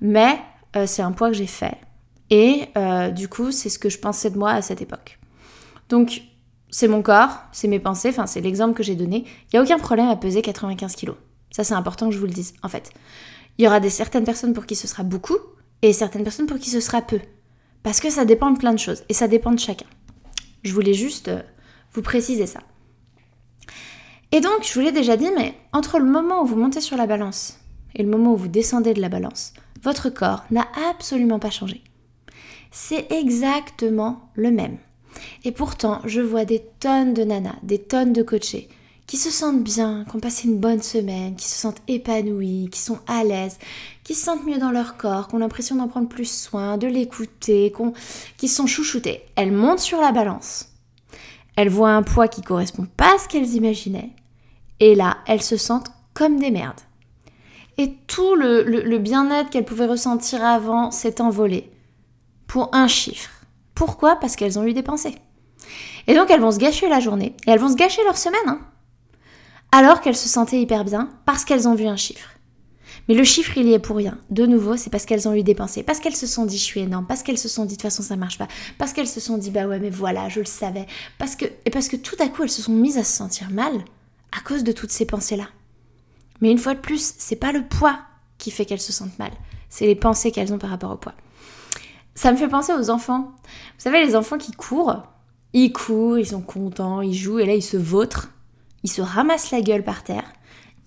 mais 0.00 0.38
c'est 0.86 1.02
un 1.02 1.12
poids 1.12 1.28
que 1.28 1.36
j'ai 1.36 1.46
fait 1.46 1.76
et 2.30 2.68
du 3.12 3.28
coup 3.28 3.50
c'est 3.50 3.68
ce 3.68 3.78
que 3.78 3.88
je 3.88 3.98
pensais 3.98 4.30
de 4.30 4.38
moi 4.38 4.52
à 4.52 4.62
cette 4.62 4.80
époque. 4.80 5.18
Donc 5.88 6.22
c'est 6.72 6.88
mon 6.88 7.02
corps, 7.02 7.38
c'est 7.52 7.68
mes 7.68 7.78
pensées, 7.78 8.08
enfin 8.08 8.26
c'est 8.26 8.40
l'exemple 8.40 8.74
que 8.74 8.82
j'ai 8.82 8.96
donné. 8.96 9.24
Il 9.52 9.56
n'y 9.56 9.58
a 9.60 9.62
aucun 9.62 9.78
problème 9.78 10.08
à 10.08 10.16
peser 10.16 10.42
95 10.42 10.96
kg. 10.96 11.12
Ça, 11.52 11.64
c'est 11.64 11.74
important 11.74 12.08
que 12.08 12.14
je 12.14 12.18
vous 12.18 12.26
le 12.26 12.32
dise, 12.32 12.54
en 12.62 12.68
fait. 12.68 12.90
Il 13.58 13.64
y 13.64 13.68
aura 13.68 13.78
des 13.78 13.90
certaines 13.90 14.24
personnes 14.24 14.54
pour 14.54 14.64
qui 14.64 14.74
ce 14.74 14.88
sera 14.88 15.02
beaucoup 15.02 15.36
et 15.82 15.92
certaines 15.92 16.24
personnes 16.24 16.46
pour 16.46 16.58
qui 16.58 16.70
ce 16.70 16.80
sera 16.80 17.02
peu. 17.02 17.20
Parce 17.82 18.00
que 18.00 18.08
ça 18.08 18.24
dépend 18.24 18.50
de 18.50 18.58
plein 18.58 18.72
de 18.72 18.78
choses 18.78 19.04
et 19.10 19.14
ça 19.14 19.28
dépend 19.28 19.52
de 19.52 19.58
chacun. 19.58 19.86
Je 20.62 20.72
voulais 20.72 20.94
juste 20.94 21.28
euh, 21.28 21.42
vous 21.92 22.00
préciser 22.00 22.46
ça. 22.46 22.60
Et 24.30 24.40
donc, 24.40 24.62
je 24.62 24.72
vous 24.72 24.80
l'ai 24.80 24.92
déjà 24.92 25.18
dit, 25.18 25.28
mais 25.36 25.54
entre 25.74 25.98
le 25.98 26.06
moment 26.06 26.42
où 26.42 26.46
vous 26.46 26.56
montez 26.56 26.80
sur 26.80 26.96
la 26.96 27.06
balance 27.06 27.58
et 27.94 28.02
le 28.02 28.08
moment 28.08 28.32
où 28.32 28.36
vous 28.36 28.48
descendez 28.48 28.94
de 28.94 29.00
la 29.02 29.10
balance, 29.10 29.52
votre 29.82 30.08
corps 30.08 30.44
n'a 30.50 30.66
absolument 30.88 31.38
pas 31.38 31.50
changé. 31.50 31.84
C'est 32.70 33.12
exactement 33.12 34.30
le 34.34 34.50
même. 34.50 34.78
Et 35.44 35.52
pourtant, 35.52 36.00
je 36.04 36.20
vois 36.20 36.44
des 36.44 36.62
tonnes 36.80 37.14
de 37.14 37.24
nanas, 37.24 37.56
des 37.62 37.78
tonnes 37.78 38.12
de 38.12 38.22
coachés 38.22 38.68
qui 39.06 39.16
se 39.16 39.30
sentent 39.30 39.62
bien, 39.62 40.06
qui 40.08 40.16
ont 40.16 40.20
passé 40.20 40.48
une 40.48 40.58
bonne 40.58 40.80
semaine, 40.80 41.36
qui 41.36 41.46
se 41.46 41.58
sentent 41.58 41.82
épanouis, 41.86 42.70
qui 42.72 42.80
sont 42.80 42.98
à 43.06 43.24
l'aise, 43.24 43.58
qui 44.04 44.14
se 44.14 44.24
sentent 44.24 44.46
mieux 44.46 44.58
dans 44.58 44.70
leur 44.70 44.96
corps, 44.96 45.28
qui 45.28 45.34
ont 45.34 45.38
l'impression 45.38 45.76
d'en 45.76 45.88
prendre 45.88 46.08
plus 46.08 46.30
soin, 46.30 46.78
de 46.78 46.86
l'écouter, 46.86 47.74
qui 48.38 48.48
sont 48.48 48.66
chouchoutées. 48.66 49.22
Elles 49.36 49.52
montent 49.52 49.80
sur 49.80 50.00
la 50.00 50.12
balance. 50.12 50.68
Elles 51.56 51.68
voient 51.68 51.90
un 51.90 52.02
poids 52.02 52.28
qui 52.28 52.40
correspond 52.40 52.86
pas 52.96 53.14
à 53.14 53.18
ce 53.18 53.28
qu'elles 53.28 53.54
imaginaient. 53.54 54.12
Et 54.80 54.94
là, 54.94 55.18
elles 55.26 55.42
se 55.42 55.58
sentent 55.58 55.92
comme 56.14 56.38
des 56.38 56.50
merdes. 56.50 56.80
Et 57.76 57.92
tout 58.06 58.34
le 58.34 58.96
bien-être 58.98 59.50
qu'elles 59.50 59.66
pouvaient 59.66 59.84
ressentir 59.84 60.42
avant 60.42 60.90
s'est 60.90 61.20
envolé. 61.20 61.70
Pour 62.46 62.70
un 62.74 62.88
chiffre. 62.88 63.41
Pourquoi 63.74 64.16
Parce 64.16 64.36
qu'elles 64.36 64.58
ont 64.58 64.64
eu 64.64 64.72
des 64.72 64.82
pensées. 64.82 65.16
Et 66.06 66.14
donc 66.14 66.30
elles 66.30 66.40
vont 66.40 66.52
se 66.52 66.58
gâcher 66.58 66.88
la 66.88 67.00
journée. 67.00 67.34
Et 67.46 67.50
elles 67.50 67.60
vont 67.60 67.70
se 67.70 67.76
gâcher 67.76 68.02
leur 68.04 68.16
semaine. 68.16 68.40
Hein 68.46 68.60
alors 69.72 70.02
qu'elles 70.02 70.16
se 70.16 70.28
sentaient 70.28 70.60
hyper 70.60 70.84
bien 70.84 71.08
parce 71.24 71.44
qu'elles 71.44 71.66
ont 71.66 71.74
vu 71.74 71.86
un 71.86 71.96
chiffre. 71.96 72.28
Mais 73.08 73.14
le 73.14 73.24
chiffre, 73.24 73.56
il 73.56 73.66
y 73.66 73.72
est 73.72 73.80
pour 73.80 73.96
rien. 73.96 74.18
De 74.30 74.46
nouveau, 74.46 74.76
c'est 74.76 74.90
parce 74.90 75.06
qu'elles 75.06 75.26
ont 75.26 75.34
eu 75.34 75.42
des 75.42 75.56
pensées, 75.56 75.82
parce 75.82 75.98
qu'elles 75.98 76.14
se 76.14 76.28
sont 76.28 76.44
dit 76.44 76.58
je 76.58 76.62
suis 76.62 76.80
énorme, 76.80 77.06
parce 77.06 77.24
qu'elles 77.24 77.38
se 77.38 77.48
sont 77.48 77.64
dit 77.64 77.76
de 77.76 77.80
toute 77.80 77.90
façon 77.90 78.02
ça 78.02 78.14
marche 78.14 78.38
pas, 78.38 78.46
parce 78.78 78.92
qu'elles 78.92 79.08
se 79.08 79.18
sont 79.18 79.38
dit 79.38 79.50
bah 79.50 79.66
ouais 79.66 79.80
mais 79.80 79.90
voilà, 79.90 80.28
je 80.28 80.38
le 80.38 80.46
savais, 80.46 80.86
parce 81.18 81.34
que 81.34 81.46
et 81.64 81.70
parce 81.70 81.88
que 81.88 81.96
tout 81.96 82.14
à 82.20 82.28
coup 82.28 82.44
elles 82.44 82.50
se 82.50 82.62
sont 82.62 82.72
mises 82.72 82.98
à 82.98 83.04
se 83.04 83.16
sentir 83.16 83.50
mal 83.50 83.72
à 84.30 84.40
cause 84.40 84.62
de 84.62 84.70
toutes 84.70 84.92
ces 84.92 85.04
pensées-là. 85.04 85.48
Mais 86.40 86.52
une 86.52 86.58
fois 86.58 86.74
de 86.74 86.80
plus, 86.80 87.14
c'est 87.18 87.36
pas 87.36 87.52
le 87.52 87.66
poids 87.66 87.98
qui 88.38 88.50
fait 88.50 88.66
qu'elles 88.66 88.80
se 88.80 88.92
sentent 88.92 89.18
mal, 89.18 89.32
c'est 89.68 89.86
les 89.86 89.96
pensées 89.96 90.30
qu'elles 90.30 90.52
ont 90.52 90.58
par 90.58 90.70
rapport 90.70 90.92
au 90.92 90.96
poids. 90.96 91.14
Ça 92.14 92.32
me 92.32 92.36
fait 92.36 92.48
penser 92.48 92.72
aux 92.72 92.90
enfants. 92.90 93.32
Vous 93.44 93.78
savez 93.78 94.04
les 94.04 94.16
enfants 94.16 94.38
qui 94.38 94.52
courent, 94.52 95.02
ils 95.52 95.72
courent, 95.72 96.18
ils 96.18 96.26
sont 96.26 96.42
contents, 96.42 97.00
ils 97.00 97.14
jouent 97.14 97.38
et 97.38 97.46
là 97.46 97.54
ils 97.54 97.62
se 97.62 97.76
vautrent 97.76 98.28
ils 98.82 98.90
se 98.90 99.02
ramassent 99.02 99.50
la 99.50 99.60
gueule 99.60 99.84
par 99.84 100.02
terre, 100.02 100.32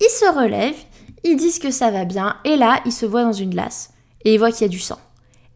ils 0.01 0.09
se 0.09 0.25
relèvent, 0.25 0.83
ils 1.23 1.37
disent 1.37 1.59
que 1.59 1.71
ça 1.71 1.91
va 1.91 2.05
bien, 2.05 2.37
et 2.43 2.57
là, 2.57 2.81
ils 2.85 2.91
se 2.91 3.05
voient 3.05 3.23
dans 3.23 3.33
une 3.33 3.49
glace, 3.49 3.93
et 4.23 4.33
ils 4.33 4.37
voient 4.37 4.51
qu'il 4.51 4.63
y 4.63 4.65
a 4.65 4.69
du 4.69 4.79
sang. 4.79 4.99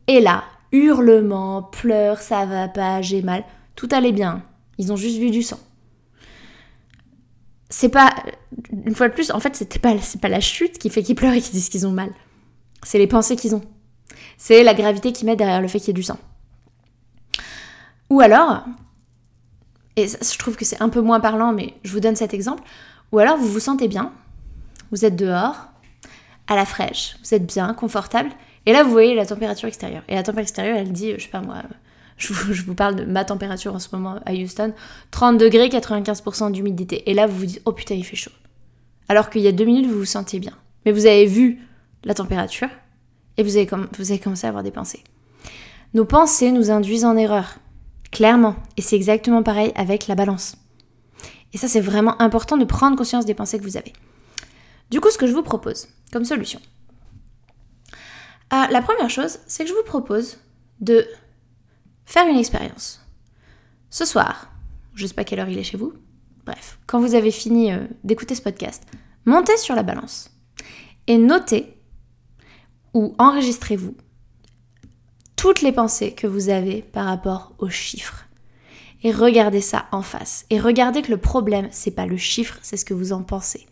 Et 0.08 0.22
là, 0.22 0.44
hurlements, 0.72 1.64
pleurs, 1.64 2.22
ça 2.22 2.46
va 2.46 2.68
pas, 2.68 3.02
j'ai 3.02 3.22
mal, 3.22 3.44
tout 3.76 3.90
allait 3.92 4.12
bien, 4.12 4.44
ils 4.78 4.92
ont 4.92 4.96
juste 4.96 5.18
vu 5.18 5.32
du 5.32 5.44
sang. 5.44 5.60
C'est 7.70 7.90
pas, 7.90 8.16
une 8.86 8.96
fois 8.96 9.10
de 9.10 9.14
plus, 9.14 9.32
en 9.32 9.40
fait, 9.40 9.56
c'était 9.56 9.80
pas, 9.80 9.98
c'est 10.00 10.22
pas 10.22 10.30
la 10.30 10.40
chute 10.40 10.80
qui 10.80 10.90
fait 10.90 11.04
qu'ils 11.04 11.16
pleurent 11.16 11.34
et 11.34 11.42
qu'ils 11.42 11.54
disent 11.54 11.70
qu'ils 11.70 11.86
ont 11.86 11.92
mal. 11.92 12.10
C'est 12.84 12.98
les 12.98 13.06
pensées 13.06 13.36
qu'ils 13.36 13.56
ont. 13.56 13.62
C'est 14.38 14.64
la 14.64 14.74
gravité 14.74 15.12
qui 15.12 15.26
met 15.26 15.36
derrière 15.36 15.62
le 15.62 15.68
fait 15.68 15.80
qu'il 15.80 15.90
y 15.90 15.92
ait 15.92 15.94
du 15.94 16.04
sang. 16.04 16.18
Ou 18.10 18.22
alors, 18.22 18.64
et 19.96 20.08
je 20.08 20.38
trouve 20.38 20.56
que 20.56 20.66
c'est 20.66 20.82
un 20.82 20.90
peu 20.90 21.02
moins 21.02 21.20
parlant, 21.20 21.52
mais 21.52 21.74
je 21.84 21.92
vous 21.92 22.00
donne 22.00 22.16
cet 22.16 22.34
exemple. 22.34 22.64
Ou 23.12 23.20
alors 23.20 23.38
vous 23.38 23.48
vous 23.48 23.60
sentez 23.60 23.88
bien, 23.88 24.12
vous 24.92 25.06
êtes 25.06 25.16
dehors, 25.16 25.68
à 26.48 26.56
la 26.56 26.66
fraîche, 26.66 27.18
vous 27.24 27.34
êtes 27.34 27.46
bien, 27.46 27.74
confortable, 27.74 28.30
et 28.66 28.74
là 28.74 28.84
vous 28.84 28.92
voyez 28.92 29.16
la 29.16 29.26
température 29.26 29.68
extérieure. 29.68 30.04
Et 30.08 30.16
la 30.16 30.24
température 30.24 30.50
extérieure, 30.50 30.78
elle 30.78 30.92
dit, 30.92 31.14
je 31.18 31.24
sais 31.24 31.30
pas 31.30 31.42
moi, 31.42 31.64
je 32.18 32.34
vous, 32.64 32.76
parle 32.76 32.96
de 32.96 33.06
ma 33.06 33.24
température 33.24 33.74
en 33.74 33.80
ce 33.80 33.96
moment 33.96 34.20
à 34.26 34.34
Houston, 34.34 34.74
30 35.12 35.38
degrés, 35.38 35.70
95% 35.70 36.52
d'humidité. 36.52 37.10
Et 37.10 37.14
là 37.14 37.28
vous 37.28 37.38
vous 37.38 37.46
dites, 37.46 37.62
oh 37.66 37.72
putain, 37.72 37.96
il 37.96 38.04
fait 38.04 38.16
chaud. 38.16 38.32
alors 39.08 39.30
qu'il 39.30 39.42
y 39.42 39.48
a 39.48 39.52
deux 39.52 39.66
minutes, 39.66 39.88
vous 39.88 40.00
vous 40.00 40.06
sentiez 40.06 40.40
bien. 40.40 40.54
Mais 40.86 40.92
vous 40.92 41.06
avez 41.06 41.26
vu 41.26 41.60
la 42.04 42.14
température 42.14 42.70
et 43.40 43.44
vous 43.44 43.56
avez, 43.56 43.70
vous 43.98 44.12
avez 44.12 44.20
commencé 44.20 44.46
à 44.46 44.50
avoir 44.50 44.64
des 44.64 44.72
pensées. 44.72 45.02
Nos 45.94 46.04
pensées 46.04 46.52
nous 46.52 46.72
induisent 46.72 47.06
en 47.06 47.16
erreur, 47.16 47.56
clairement. 48.12 48.58
Et 48.76 48.82
c'est 48.82 48.98
exactement 48.98 49.44
pareil 49.44 49.72
avec 49.76 50.08
la 50.08 50.16
balance. 50.16 50.58
Et 51.54 51.58
ça, 51.58 51.70
c'est 51.70 51.80
vraiment 51.80 52.22
important 52.22 52.58
de 52.58 52.66
prendre 52.66 52.98
conscience 52.98 53.26
des 53.26 53.34
pensées 53.34 53.58
que 53.58 53.64
vous 53.64 53.78
avez. 53.78 53.94
Du 54.92 55.00
coup, 55.00 55.10
ce 55.10 55.18
que 55.18 55.26
je 55.26 55.32
vous 55.32 55.42
propose 55.42 55.88
comme 56.12 56.26
solution, 56.26 56.60
euh, 58.52 58.68
la 58.70 58.82
première 58.82 59.10
chose, 59.10 59.40
c'est 59.48 59.64
que 59.64 59.70
je 59.70 59.76
vous 59.76 59.84
propose 59.86 60.38
de 60.82 61.08
faire 62.06 62.28
une 62.28 62.38
expérience. 62.38 63.02
Ce 63.90 64.04
soir, 64.04 64.52
je 64.96 65.08
sais 65.08 65.14
pas 65.14 65.24
quelle 65.24 65.40
heure 65.40 65.50
il 65.50 65.58
est 65.58 65.64
chez 65.64 65.78
vous, 65.78 65.94
bref, 66.46 66.78
quand 66.88 67.00
vous 67.00 67.16
avez 67.16 67.32
fini 67.32 67.72
euh, 67.72 67.88
d'écouter 68.04 68.36
ce 68.36 68.42
podcast, 68.42 68.84
montez 69.26 69.56
sur 69.56 69.76
la 69.76 69.84
balance 69.84 70.30
et 71.08 71.18
notez 71.18 71.79
ou 72.94 73.16
enregistrez-vous 73.18 73.96
toutes 75.36 75.62
les 75.62 75.72
pensées 75.72 76.12
que 76.12 76.28
vous 76.28 76.50
avez 76.50 76.82
par 76.82 77.06
rapport 77.06 77.54
aux 77.60 77.70
chiffres. 77.70 78.26
Et 79.04 79.12
regardez 79.12 79.62
ça 79.62 79.86
en 79.92 80.02
face. 80.02 80.46
Et 80.50 80.60
regardez 80.60 81.02
que 81.02 81.12
le 81.12 81.18
problème, 81.18 81.70
c'est 81.72 81.92
pas 81.92 82.06
le 82.06 82.18
chiffre, 82.18 82.60
c'est 82.62 82.76
ce 82.76 82.84
que 82.84 82.94
vous 82.94 83.14
en 83.14 83.24
pensez. 83.24 83.66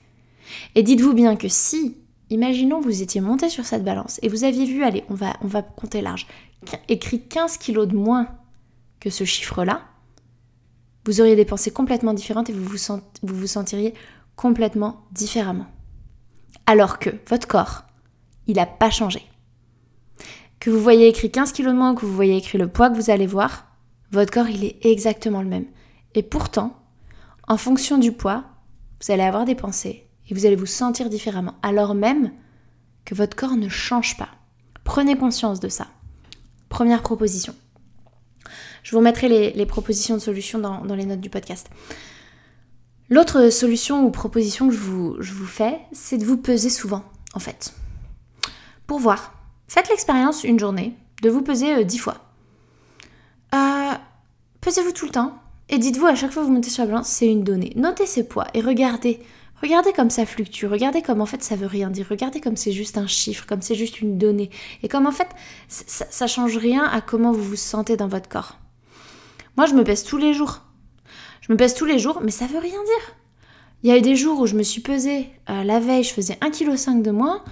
Et 0.76 0.84
dites-vous 0.84 1.14
bien 1.14 1.36
que 1.36 1.50
si, 1.50 1.98
imaginons 2.30 2.80
vous 2.80 3.02
étiez 3.02 3.20
monté 3.20 3.50
sur 3.50 3.66
cette 3.66 3.84
balance 3.84 4.20
et 4.22 4.30
vous 4.30 4.46
aviez 4.46 4.66
vu, 4.66 4.84
allez, 4.84 5.04
on 5.10 5.16
va, 5.16 5.62
compter 5.62 6.02
large, 6.02 6.28
écrit 6.88 7.28
15 7.28 7.58
kilos 7.58 7.88
de 7.88 7.96
moins 7.96 8.30
que 9.00 9.10
ce 9.10 9.26
chiffre-là, 9.26 9.82
vous 11.06 11.22
auriez 11.22 11.36
des 11.36 11.46
pensées 11.46 11.72
complètement 11.72 12.14
différentes 12.14 12.50
et 12.50 12.54
vous 12.54 12.64
vous, 12.64 13.00
vous 13.24 13.36
vous 13.36 13.48
sentiriez 13.48 13.94
complètement 14.36 15.06
différemment. 15.12 15.68
Alors 16.66 17.00
que 17.00 17.10
votre 17.28 17.48
corps, 17.48 17.84
il 18.48 18.56
n'a 18.56 18.66
pas 18.66 18.90
changé. 18.90 19.22
Que 20.60 20.70
vous 20.70 20.82
voyez 20.82 21.08
écrit 21.08 21.30
15 21.30 21.52
kilos 21.52 21.74
de 21.74 21.78
moins, 21.78 21.94
que 21.94 22.06
vous 22.06 22.16
voyez 22.16 22.38
écrit 22.38 22.58
le 22.58 22.68
poids 22.68 22.90
que 22.90 22.96
vous 22.96 23.12
allez 23.12 23.28
voir, 23.28 23.68
votre 24.12 24.32
corps, 24.32 24.48
il 24.48 24.64
est 24.64 24.86
exactement 24.86 25.42
le 25.42 25.50
même. 25.50 25.66
Et 26.16 26.24
pourtant, 26.24 26.76
en 27.48 27.58
fonction 27.58 27.98
du 27.98 28.12
poids, 28.12 28.46
vous 29.02 29.12
allez 29.12 29.24
avoir 29.24 29.46
des 29.46 29.56
pensées 29.56 30.08
et 30.30 30.34
vous 30.34 30.46
allez 30.46 30.56
vous 30.56 30.66
sentir 30.66 31.10
différemment, 31.10 31.56
alors 31.62 31.94
même 31.94 32.32
que 33.06 33.16
votre 33.16 33.36
corps 33.36 33.56
ne 33.56 33.70
change 33.70 34.18
pas. 34.18 34.30
Prenez 34.84 35.18
conscience 35.18 35.60
de 35.60 35.70
ça. 35.70 35.88
Première 36.70 37.02
proposition. 37.02 37.56
Je 38.84 38.96
vous 38.96 39.02
mettrai 39.02 39.52
les, 39.54 39.66
propositions 39.66 40.16
de 40.16 40.22
solutions 40.22 40.60
dans, 40.60 40.96
les 40.96 41.06
notes 41.06 41.20
du 41.20 41.30
podcast. 41.30 41.70
L'autre 43.10 43.50
solution 43.50 44.06
ou 44.06 44.12
proposition 44.12 44.68
que 44.68 44.74
je 44.74 44.80
vous 45.34 45.46
fais, 45.46 45.80
c'est 45.92 46.18
de 46.18 46.26
vous 46.26 46.38
peser 46.38 46.70
souvent, 46.70 47.04
en 47.34 47.40
fait. 47.40 47.74
Pour 48.88 49.00
voir. 49.00 49.34
Faites 49.68 49.90
l'expérience 49.90 50.44
une 50.44 50.60
journée 50.60 50.94
de 51.22 51.30
vous 51.30 51.42
peser 51.42 51.76
euh, 51.76 51.84
dix 51.84 51.98
fois. 51.98 52.18
Euh, 53.54 53.94
pesez-vous 54.62 54.94
tout 54.94 55.06
le 55.06 55.12
temps 55.12 55.38
et 55.70 55.78
dites-vous 55.78 56.06
à 56.06 56.16
chaque 56.16 56.32
fois 56.32 56.42
que 56.42 56.48
vous 56.48 56.54
montez 56.54 56.70
sur 56.70 56.84
la 56.84 56.92
balance, 56.92 57.10
c'est 57.10 57.28
une 57.28 57.44
donnée. 57.44 57.74
Notez 57.76 58.06
ces 58.06 58.28
poids 58.28 58.48
et 58.54 58.62
regardez. 58.62 59.20
Regardez 59.62 59.92
comme 59.92 60.12
ça 60.12 60.26
fluctue, 60.26 60.68
regardez 60.68 61.02
comme 61.02 61.20
en 61.20 61.26
fait 61.26 61.44
ça 61.44 61.56
veut 61.56 61.66
rien 61.66 61.90
dire, 61.90 62.06
regardez 62.08 62.40
comme 62.40 62.56
c'est 62.56 62.72
juste 62.72 62.98
un 62.98 63.08
chiffre, 63.08 63.46
comme 63.48 63.64
c'est 63.64 63.74
juste 63.74 64.02
une 64.02 64.20
donnée, 64.20 64.52
et 64.84 64.88
comme 64.88 65.08
en 65.08 65.12
fait 65.12 65.30
ça, 65.68 66.06
ça 66.12 66.28
change 66.28 66.56
rien 66.58 66.84
à 66.84 67.02
comment 67.02 67.32
vous 67.32 67.42
vous 67.42 67.56
sentez 67.56 67.98
dans 67.98 68.08
votre 68.08 68.30
corps. 68.30 68.60
Moi 69.58 69.66
je 69.66 69.74
me 69.74 69.84
pèse 69.84 70.04
tous 70.04 70.18
les 70.18 70.36
jours. 70.36 70.62
Je 71.42 71.52
me 71.52 71.58
pèse 71.58 71.74
tous 71.74 71.86
les 71.86 71.98
jours, 71.98 72.20
mais 72.24 72.30
ça 72.30 72.46
veut 72.46 72.60
rien 72.60 72.70
dire. 72.72 73.16
Il 73.82 73.90
y 73.90 73.94
a 73.94 73.98
eu 73.98 74.02
des 74.02 74.16
jours 74.16 74.40
où 74.40 74.46
je 74.46 74.56
me 74.56 74.64
suis 74.64 74.82
pesée 74.82 75.28
euh, 75.50 75.64
la 75.64 75.80
veille, 75.80 76.04
je 76.04 76.14
faisais 76.14 76.38
1,5 76.42 76.98
kg 76.98 77.02
de 77.02 77.12
moins, 77.12 77.44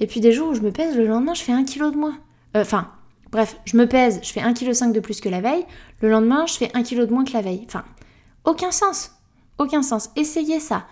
et 0.00 0.06
puis 0.06 0.20
des 0.20 0.32
jours 0.32 0.50
où 0.50 0.54
je 0.54 0.60
me 0.60 0.70
pèse 0.70 0.96
le 0.96 1.06
lendemain, 1.06 1.34
je 1.34 1.42
fais 1.42 1.52
1 1.52 1.64
kg 1.64 1.92
de 1.92 1.96
moins. 1.96 2.18
Euh, 2.56 2.62
enfin, 2.62 2.90
Bref, 3.34 3.56
je 3.64 3.76
me 3.76 3.88
pèse, 3.88 4.20
je 4.22 4.30
fais 4.30 4.40
1,5 4.40 4.54
kg 4.54 4.92
de 4.92 5.00
plus 5.00 5.20
que 5.20 5.28
la 5.28 5.40
veille, 5.40 5.66
le 6.00 6.08
lendemain, 6.08 6.46
je 6.46 6.54
fais 6.54 6.70
1 6.72 6.84
kg 6.84 7.00
de 7.00 7.12
moins 7.12 7.24
que 7.24 7.32
la 7.32 7.40
veille. 7.40 7.64
Enfin, 7.66 7.82
aucun 8.44 8.70
sens. 8.70 9.10
Aucun 9.58 9.82
sens. 9.82 10.10
Essayez 10.14 10.60
ça. 10.60 10.86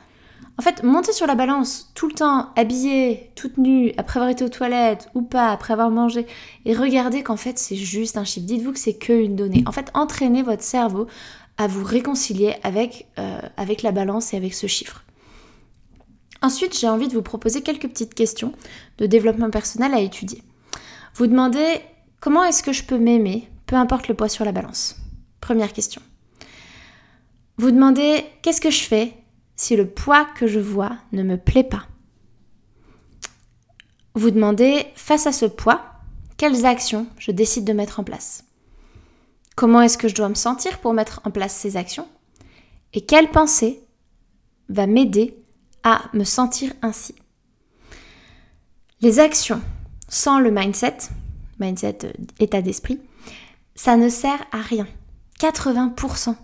En 0.58 0.62
fait, 0.62 0.82
montez 0.82 1.12
sur 1.12 1.28
la 1.28 1.36
balance 1.36 1.92
tout 1.94 2.08
le 2.08 2.14
temps, 2.14 2.48
habillée, 2.56 3.30
toute 3.36 3.58
nue, 3.58 3.92
après 3.96 4.18
avoir 4.18 4.28
été 4.28 4.42
aux 4.42 4.48
toilettes 4.48 5.08
ou 5.14 5.22
pas, 5.22 5.50
après 5.50 5.72
avoir 5.72 5.90
mangé, 5.90 6.26
et 6.64 6.74
regardez 6.74 7.22
qu'en 7.22 7.36
fait 7.36 7.60
c'est 7.60 7.76
juste 7.76 8.16
un 8.16 8.24
chiffre. 8.24 8.44
Dites-vous 8.44 8.72
que 8.72 8.78
c'est 8.80 8.98
qu'une 8.98 9.36
donnée. 9.36 9.62
En 9.66 9.72
fait, 9.72 9.92
entraînez 9.94 10.42
votre 10.42 10.64
cerveau 10.64 11.06
à 11.58 11.68
vous 11.68 11.84
réconcilier 11.84 12.56
avec, 12.64 13.06
euh, 13.20 13.40
avec 13.56 13.82
la 13.82 13.92
balance 13.92 14.34
et 14.34 14.36
avec 14.36 14.54
ce 14.54 14.66
chiffre. 14.66 15.04
Ensuite, 16.42 16.78
j'ai 16.78 16.88
envie 16.88 17.09
de 17.09 17.14
vous 17.14 17.22
proposer 17.22 17.62
quelques 17.62 17.88
petites 17.88 18.14
questions 18.14 18.52
de 18.98 19.07
développement 19.07 19.50
personnel 19.50 19.94
à 19.94 20.00
étudier. 20.00 20.42
Vous 21.14 21.26
demandez 21.26 21.81
Comment 22.22 22.44
est-ce 22.44 22.62
que 22.62 22.72
je 22.72 22.85
peux 22.85 22.98
m'aimer, 22.98 23.48
peu 23.66 23.74
importe 23.74 24.07
le 24.07 24.14
poids 24.14 24.28
sur 24.28 24.44
la 24.44 24.52
balance? 24.52 24.94
Première 25.40 25.72
question. 25.72 26.00
Vous 27.57 27.72
demandez 27.72 28.24
qu'est-ce 28.42 28.61
que 28.61 28.70
je 28.70 28.85
fais 28.85 29.14
si 29.57 29.74
le 29.74 29.88
poids 29.88 30.24
que 30.37 30.46
je 30.46 30.61
vois 30.61 30.96
ne 31.11 31.24
me 31.24 31.37
plaît 31.37 31.64
pas? 31.64 31.88
Vous 34.14 34.31
demandez 34.31 34.87
face 34.94 35.26
à 35.26 35.33
ce 35.33 35.46
poids, 35.46 35.83
quelles 36.37 36.64
actions 36.64 37.09
je 37.18 37.33
décide 37.33 37.64
de 37.64 37.72
mettre 37.72 37.98
en 37.98 38.05
place? 38.05 38.44
Comment 39.57 39.83
est-ce 39.83 39.98
que 39.98 40.07
je 40.07 40.14
dois 40.14 40.28
me 40.28 40.35
sentir 40.35 40.78
pour 40.78 40.94
mettre 40.94 41.22
en 41.24 41.33
place 41.33 41.57
ces 41.57 41.76
actions? 41.76 42.07
Et 42.92 43.00
quelle 43.00 43.31
pensée 43.31 43.81
va 44.68 44.87
m'aider 44.87 45.41
à 45.85 46.03
me 46.12 46.25
sentir 46.25 46.73
ainsi 46.83 47.14
Les 49.01 49.18
actions 49.18 49.61
sans 50.09 50.38
le 50.38 50.51
mindset, 50.51 50.99
mindset, 51.59 51.99
euh, 52.05 52.12
état 52.38 52.61
d'esprit, 52.61 53.01
ça 53.75 53.97
ne 53.97 54.09
sert 54.09 54.45
à 54.53 54.61
rien. 54.61 54.87
80% 55.40 56.37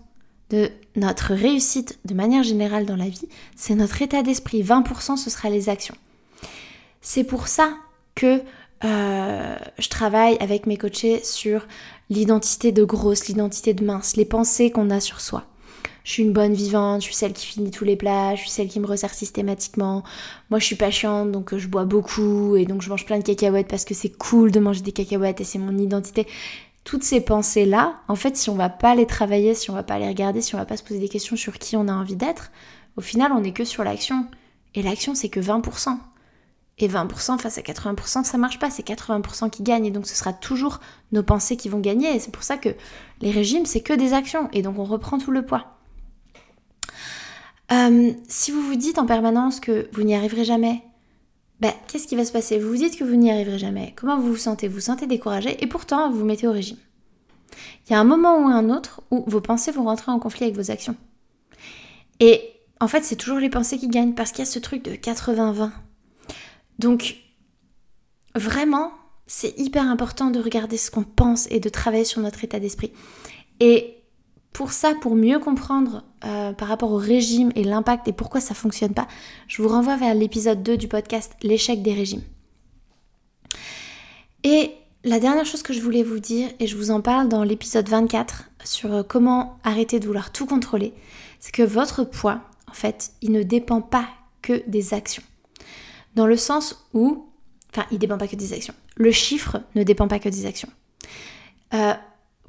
de 0.50 0.70
notre 0.96 1.34
réussite 1.34 1.98
de 2.06 2.14
manière 2.14 2.42
générale 2.42 2.86
dans 2.86 2.96
la 2.96 3.08
vie, 3.08 3.28
c'est 3.54 3.74
notre 3.74 4.00
état 4.00 4.22
d'esprit. 4.22 4.62
20% 4.62 5.16
ce 5.16 5.30
sera 5.30 5.50
les 5.50 5.68
actions. 5.68 5.94
C'est 7.00 7.24
pour 7.24 7.48
ça 7.48 7.74
que 8.14 8.42
euh, 8.84 9.56
je 9.78 9.88
travaille 9.88 10.36
avec 10.40 10.66
mes 10.66 10.76
coachés 10.76 11.22
sur 11.22 11.66
l'identité 12.10 12.72
de 12.72 12.84
grosse, 12.84 13.26
l'identité 13.26 13.74
de 13.74 13.84
mince, 13.84 14.16
les 14.16 14.24
pensées 14.24 14.70
qu'on 14.70 14.90
a 14.90 15.00
sur 15.00 15.20
soi 15.20 15.44
je 16.08 16.14
suis 16.14 16.22
une 16.22 16.32
bonne 16.32 16.54
vivante, 16.54 17.02
je 17.02 17.04
suis 17.04 17.14
celle 17.14 17.34
qui 17.34 17.44
finit 17.44 17.70
tous 17.70 17.84
les 17.84 17.94
plats, 17.94 18.34
je 18.34 18.40
suis 18.40 18.48
celle 18.48 18.68
qui 18.68 18.80
me 18.80 18.86
resserre 18.86 19.12
systématiquement. 19.12 20.04
Moi, 20.48 20.58
je 20.58 20.64
suis 20.64 20.74
pas 20.74 20.90
chiante, 20.90 21.30
donc 21.30 21.52
euh, 21.52 21.58
je 21.58 21.68
bois 21.68 21.84
beaucoup 21.84 22.56
et 22.56 22.64
donc 22.64 22.80
je 22.80 22.88
mange 22.88 23.04
plein 23.04 23.18
de 23.18 23.22
cacahuètes 23.22 23.68
parce 23.68 23.84
que 23.84 23.92
c'est 23.92 24.16
cool 24.16 24.50
de 24.50 24.58
manger 24.58 24.80
des 24.80 24.92
cacahuètes 24.92 25.42
et 25.42 25.44
c'est 25.44 25.58
mon 25.58 25.76
identité. 25.76 26.26
Toutes 26.82 27.02
ces 27.02 27.20
pensées-là, 27.20 28.00
en 28.08 28.16
fait, 28.16 28.38
si 28.38 28.48
on 28.48 28.54
va 28.54 28.70
pas 28.70 28.94
les 28.94 29.04
travailler, 29.04 29.54
si 29.54 29.70
on 29.70 29.74
va 29.74 29.82
pas 29.82 29.98
les 29.98 30.08
regarder, 30.08 30.40
si 30.40 30.54
on 30.54 30.58
va 30.58 30.64
pas 30.64 30.78
se 30.78 30.82
poser 30.82 30.98
des 30.98 31.10
questions 31.10 31.36
sur 31.36 31.58
qui 31.58 31.76
on 31.76 31.88
a 31.88 31.92
envie 31.92 32.16
d'être, 32.16 32.52
au 32.96 33.02
final, 33.02 33.30
on 33.32 33.40
n'est 33.40 33.52
que 33.52 33.66
sur 33.66 33.84
l'action. 33.84 34.24
Et 34.74 34.80
l'action, 34.80 35.14
c'est 35.14 35.28
que 35.28 35.40
20%. 35.40 35.94
Et 36.78 36.88
20% 36.88 37.38
face 37.38 37.58
à 37.58 37.60
80%, 37.60 38.24
ça 38.24 38.38
marche 38.38 38.58
pas, 38.58 38.70
c'est 38.70 38.86
80% 38.86 39.50
qui 39.50 39.62
gagnent. 39.62 39.84
Et 39.84 39.90
donc 39.90 40.06
ce 40.06 40.16
sera 40.16 40.32
toujours 40.32 40.80
nos 41.12 41.22
pensées 41.22 41.58
qui 41.58 41.68
vont 41.68 41.80
gagner. 41.80 42.16
Et 42.16 42.18
c'est 42.18 42.30
pour 42.30 42.44
ça 42.44 42.56
que 42.56 42.70
les 43.20 43.30
régimes, 43.30 43.66
c'est 43.66 43.82
que 43.82 43.92
des 43.92 44.14
actions. 44.14 44.48
Et 44.54 44.62
donc 44.62 44.78
on 44.78 44.84
reprend 44.84 45.18
tout 45.18 45.32
le 45.32 45.44
poids. 45.44 45.77
Euh, 47.70 48.12
si 48.28 48.50
vous 48.50 48.62
vous 48.62 48.76
dites 48.76 48.98
en 48.98 49.06
permanence 49.06 49.60
que 49.60 49.88
vous 49.92 50.02
n'y 50.02 50.14
arriverez 50.14 50.44
jamais, 50.44 50.82
ben, 51.60 51.72
qu'est-ce 51.86 52.06
qui 52.06 52.16
va 52.16 52.24
se 52.24 52.32
passer? 52.32 52.58
Vous 52.58 52.68
vous 52.68 52.76
dites 52.76 52.96
que 52.96 53.04
vous 53.04 53.16
n'y 53.16 53.30
arriverez 53.30 53.58
jamais. 53.58 53.92
Comment 53.96 54.18
vous 54.18 54.28
vous 54.28 54.36
sentez? 54.36 54.68
Vous 54.68 54.74
vous 54.74 54.80
sentez 54.80 55.06
découragé 55.06 55.62
et 55.62 55.66
pourtant 55.66 56.10
vous 56.10 56.20
vous 56.20 56.24
mettez 56.24 56.46
au 56.46 56.52
régime. 56.52 56.78
Il 57.86 57.92
y 57.92 57.96
a 57.96 58.00
un 58.00 58.04
moment 58.04 58.38
ou 58.38 58.46
un 58.46 58.70
autre 58.70 59.02
où 59.10 59.24
vos 59.26 59.40
pensées 59.40 59.72
vont 59.72 59.84
rentrer 59.84 60.12
en 60.12 60.18
conflit 60.18 60.44
avec 60.44 60.56
vos 60.56 60.70
actions. 60.70 60.96
Et 62.20 62.42
en 62.80 62.88
fait, 62.88 63.04
c'est 63.04 63.16
toujours 63.16 63.38
les 63.38 63.50
pensées 63.50 63.78
qui 63.78 63.88
gagnent 63.88 64.14
parce 64.14 64.30
qu'il 64.30 64.40
y 64.40 64.48
a 64.48 64.50
ce 64.50 64.58
truc 64.58 64.84
de 64.84 64.92
80-20. 64.92 65.70
Donc, 66.78 67.16
vraiment, 68.34 68.92
c'est 69.26 69.58
hyper 69.58 69.84
important 69.84 70.30
de 70.30 70.40
regarder 70.40 70.76
ce 70.76 70.90
qu'on 70.90 71.02
pense 71.02 71.48
et 71.50 71.60
de 71.60 71.68
travailler 71.68 72.04
sur 72.04 72.20
notre 72.20 72.44
état 72.44 72.60
d'esprit. 72.60 72.92
Et 73.60 73.97
pour 74.52 74.72
ça, 74.72 74.94
pour 75.00 75.14
mieux 75.14 75.38
comprendre 75.38 76.04
euh, 76.24 76.52
par 76.52 76.68
rapport 76.68 76.90
au 76.92 76.96
régime 76.96 77.52
et 77.54 77.64
l'impact 77.64 78.08
et 78.08 78.12
pourquoi 78.12 78.40
ça 78.40 78.54
fonctionne 78.54 78.94
pas, 78.94 79.06
je 79.46 79.62
vous 79.62 79.68
renvoie 79.68 79.96
vers 79.96 80.14
l'épisode 80.14 80.62
2 80.62 80.76
du 80.76 80.88
podcast 80.88 81.34
L'échec 81.42 81.82
des 81.82 81.92
régimes. 81.92 82.22
Et 84.44 84.72
la 85.04 85.20
dernière 85.20 85.46
chose 85.46 85.62
que 85.62 85.72
je 85.72 85.80
voulais 85.80 86.02
vous 86.02 86.18
dire, 86.18 86.48
et 86.58 86.66
je 86.66 86.76
vous 86.76 86.90
en 86.90 87.00
parle 87.00 87.28
dans 87.28 87.44
l'épisode 87.44 87.88
24 87.88 88.50
sur 88.64 88.92
euh, 88.92 89.02
comment 89.02 89.58
arrêter 89.64 90.00
de 90.00 90.06
vouloir 90.06 90.32
tout 90.32 90.46
contrôler, 90.46 90.92
c'est 91.40 91.52
que 91.52 91.62
votre 91.62 92.04
poids, 92.04 92.40
en 92.68 92.74
fait, 92.74 93.12
il 93.22 93.32
ne 93.32 93.42
dépend 93.42 93.80
pas 93.80 94.08
que 94.42 94.62
des 94.66 94.94
actions. 94.94 95.22
Dans 96.14 96.26
le 96.26 96.36
sens 96.36 96.88
où, 96.94 97.26
enfin, 97.72 97.86
il 97.90 97.94
ne 97.94 98.00
dépend 98.00 98.18
pas 98.18 98.26
que 98.26 98.36
des 98.36 98.52
actions. 98.52 98.74
Le 98.96 99.12
chiffre 99.12 99.60
ne 99.74 99.82
dépend 99.82 100.08
pas 100.08 100.18
que 100.18 100.28
des 100.28 100.46
actions. 100.46 100.70
Euh, 101.74 101.94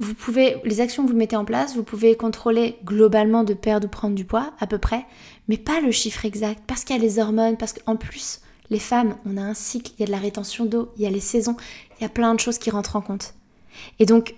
vous 0.00 0.14
pouvez, 0.14 0.56
les 0.64 0.80
actions 0.80 1.04
que 1.04 1.10
vous 1.10 1.16
mettez 1.16 1.36
en 1.36 1.44
place, 1.44 1.76
vous 1.76 1.82
pouvez 1.82 2.16
contrôler 2.16 2.78
globalement 2.84 3.44
de 3.44 3.52
perdre 3.52 3.86
ou 3.86 3.90
prendre 3.90 4.14
du 4.14 4.24
poids, 4.24 4.52
à 4.58 4.66
peu 4.66 4.78
près, 4.78 5.04
mais 5.46 5.58
pas 5.58 5.80
le 5.80 5.90
chiffre 5.90 6.24
exact, 6.24 6.62
parce 6.66 6.84
qu'il 6.84 6.96
y 6.96 6.98
a 6.98 7.02
les 7.02 7.18
hormones, 7.18 7.58
parce 7.58 7.74
qu'en 7.74 7.96
plus, 7.96 8.40
les 8.70 8.78
femmes, 8.78 9.16
on 9.26 9.36
a 9.36 9.42
un 9.42 9.54
cycle, 9.54 9.92
il 9.96 10.00
y 10.00 10.02
a 10.04 10.06
de 10.06 10.10
la 10.10 10.18
rétention 10.18 10.64
d'eau, 10.64 10.90
il 10.96 11.02
y 11.02 11.06
a 11.06 11.10
les 11.10 11.20
saisons, 11.20 11.56
il 11.98 12.02
y 12.02 12.06
a 12.06 12.08
plein 12.08 12.34
de 12.34 12.40
choses 12.40 12.58
qui 12.58 12.70
rentrent 12.70 12.96
en 12.96 13.02
compte. 13.02 13.34
Et 13.98 14.06
donc, 14.06 14.36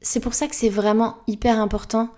c'est 0.00 0.20
pour 0.20 0.32
ça 0.32 0.48
que 0.48 0.54
c'est 0.54 0.70
vraiment 0.70 1.18
hyper 1.26 1.60
important 1.60 2.08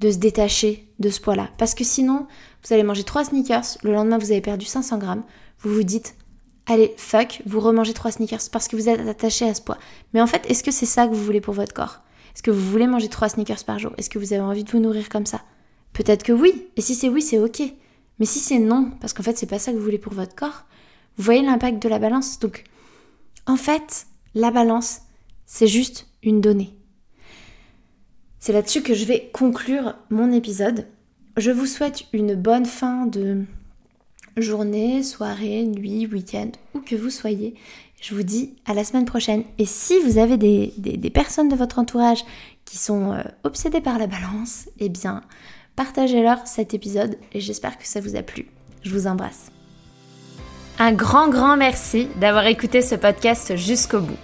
de 0.00 0.10
se 0.10 0.16
détacher 0.16 0.88
de 0.98 1.10
ce 1.10 1.20
poids-là. 1.20 1.48
Parce 1.58 1.74
que 1.74 1.84
sinon, 1.84 2.26
vous 2.64 2.72
allez 2.72 2.82
manger 2.82 3.04
3 3.04 3.26
sneakers, 3.26 3.78
le 3.84 3.92
lendemain 3.92 4.18
vous 4.18 4.32
avez 4.32 4.40
perdu 4.40 4.66
500 4.66 4.98
grammes, 4.98 5.22
vous 5.60 5.72
vous 5.72 5.84
dites, 5.84 6.16
allez, 6.66 6.92
fuck, 6.96 7.40
vous 7.46 7.60
remangez 7.60 7.92
3 7.92 8.10
sneakers 8.12 8.50
parce 8.50 8.66
que 8.66 8.74
vous 8.74 8.88
êtes 8.88 9.06
attaché 9.06 9.48
à 9.48 9.54
ce 9.54 9.62
poids. 9.62 9.78
Mais 10.12 10.20
en 10.20 10.26
fait, 10.26 10.44
est-ce 10.50 10.64
que 10.64 10.72
c'est 10.72 10.86
ça 10.86 11.06
que 11.06 11.14
vous 11.14 11.24
voulez 11.24 11.40
pour 11.40 11.54
votre 11.54 11.72
corps? 11.72 12.00
Est-ce 12.34 12.42
que 12.42 12.50
vous 12.50 12.70
voulez 12.70 12.86
manger 12.86 13.08
3 13.08 13.30
sneakers 13.30 13.64
par 13.64 13.78
jour? 13.78 13.92
Est-ce 13.98 14.10
que 14.10 14.18
vous 14.18 14.32
avez 14.32 14.42
envie 14.42 14.64
de 14.64 14.70
vous 14.70 14.78
nourrir 14.78 15.08
comme 15.08 15.26
ça? 15.26 15.42
Peut-être 15.92 16.22
que 16.22 16.32
oui. 16.32 16.66
Et 16.76 16.80
si 16.80 16.94
c'est 16.94 17.08
oui, 17.08 17.22
c'est 17.22 17.38
ok. 17.38 17.62
Mais 18.18 18.26
si 18.26 18.38
c'est 18.38 18.58
non, 18.58 18.90
parce 19.00 19.12
qu'en 19.12 19.22
fait, 19.22 19.36
c'est 19.36 19.46
pas 19.46 19.58
ça 19.58 19.72
que 19.72 19.76
vous 19.76 19.84
voulez 19.84 19.98
pour 19.98 20.14
votre 20.14 20.34
corps, 20.34 20.64
vous 21.16 21.24
voyez 21.24 21.42
l'impact 21.42 21.82
de 21.82 21.88
la 21.88 21.98
balance. 21.98 22.38
Donc, 22.38 22.64
en 23.46 23.56
fait, 23.56 24.06
la 24.34 24.50
balance, 24.50 25.00
c'est 25.44 25.66
juste 25.66 26.06
une 26.22 26.40
donnée. 26.40 26.74
C'est 28.38 28.52
là-dessus 28.52 28.82
que 28.82 28.94
je 28.94 29.04
vais 29.04 29.30
conclure 29.32 29.94
mon 30.10 30.32
épisode. 30.32 30.86
Je 31.36 31.50
vous 31.50 31.66
souhaite 31.66 32.04
une 32.12 32.34
bonne 32.34 32.66
fin 32.66 33.06
de 33.06 33.42
journée, 34.36 35.02
soirée, 35.02 35.64
nuit, 35.64 36.06
week-end, 36.06 36.50
où 36.74 36.80
que 36.80 36.96
vous 36.96 37.10
soyez. 37.10 37.54
Je 38.02 38.16
vous 38.16 38.24
dis 38.24 38.52
à 38.66 38.74
la 38.74 38.82
semaine 38.82 39.04
prochaine. 39.04 39.44
Et 39.58 39.64
si 39.64 40.00
vous 40.00 40.18
avez 40.18 40.36
des, 40.36 41.10
personnes 41.14 41.48
de 41.48 41.54
votre 41.54 41.78
entourage 41.78 42.24
qui 42.64 42.76
sont 42.76 43.12
euh, 43.12 43.22
obsédées 43.44 43.80
par 43.80 43.96
la 43.96 44.08
balance, 44.08 44.68
eh 44.80 44.88
bien, 44.88 45.22
partagez-leur 45.76 46.44
cet 46.44 46.74
épisode 46.74 47.16
et 47.32 47.38
j'espère 47.38 47.78
que 47.78 47.86
ça 47.86 48.00
vous 48.00 48.16
a 48.16 48.22
plu. 48.22 48.46
Je 48.82 48.90
vous 48.90 49.06
embrasse. 49.06 49.52
Un 50.80 50.92
grand, 50.92 51.28
grand 51.28 51.56
merci 51.56 52.08
d'avoir 52.16 52.46
écouté 52.46 52.82
ce 52.82 52.96
podcast 52.96 53.54
jusqu'au 53.54 54.00
bout. 54.00 54.18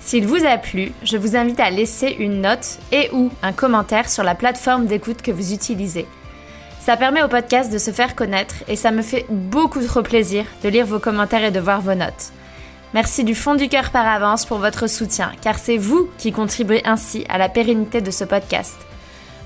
S'il 0.00 0.26
vous 0.26 0.44
a 0.44 0.58
plu, 0.58 0.90
je 1.04 1.16
vous 1.16 1.36
invite 1.36 1.60
à 1.60 1.70
laisser 1.70 2.16
une 2.18 2.40
note 2.40 2.80
et 2.90 3.10
ou 3.12 3.30
un 3.42 3.52
commentaire 3.52 4.10
sur 4.10 4.24
la 4.24 4.34
plateforme 4.34 4.86
d'écoute 4.86 5.22
que 5.22 5.30
vous 5.30 5.52
utilisez. 5.52 6.06
Ça 6.80 6.96
permet 6.96 7.22
au 7.22 7.28
podcast 7.28 7.72
de 7.72 7.78
se 7.78 7.92
faire 7.92 8.16
connaître 8.16 8.56
et 8.66 8.74
ça 8.74 8.90
me 8.90 9.02
fait 9.02 9.24
beaucoup 9.30 9.84
trop 9.84 10.02
plaisir 10.02 10.44
de 10.64 10.68
lire 10.68 10.84
vos 10.84 10.98
commentaires 10.98 11.44
et 11.44 11.52
de 11.52 11.60
voir 11.60 11.80
vos 11.80 11.94
notes. 11.94 12.32
Merci 12.94 13.24
du 13.24 13.34
fond 13.34 13.56
du 13.56 13.68
cœur 13.68 13.90
par 13.90 14.06
avance 14.06 14.46
pour 14.46 14.58
votre 14.58 14.86
soutien, 14.86 15.32
car 15.42 15.58
c'est 15.58 15.78
vous 15.78 16.08
qui 16.16 16.30
contribuez 16.30 16.80
ainsi 16.86 17.24
à 17.28 17.38
la 17.38 17.48
pérennité 17.48 18.00
de 18.00 18.12
ce 18.12 18.22
podcast. 18.22 18.76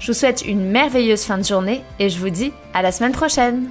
Je 0.01 0.09
vous 0.09 0.19
souhaite 0.19 0.45
une 0.45 0.69
merveilleuse 0.69 1.23
fin 1.23 1.39
de 1.39 1.45
journée 1.45 1.83
et 1.99 2.11
je 2.11 2.19
vous 2.19 2.29
dis 2.29 2.53
à 2.75 2.83
la 2.83 2.93
semaine 2.93 3.13
prochaine 3.13 3.71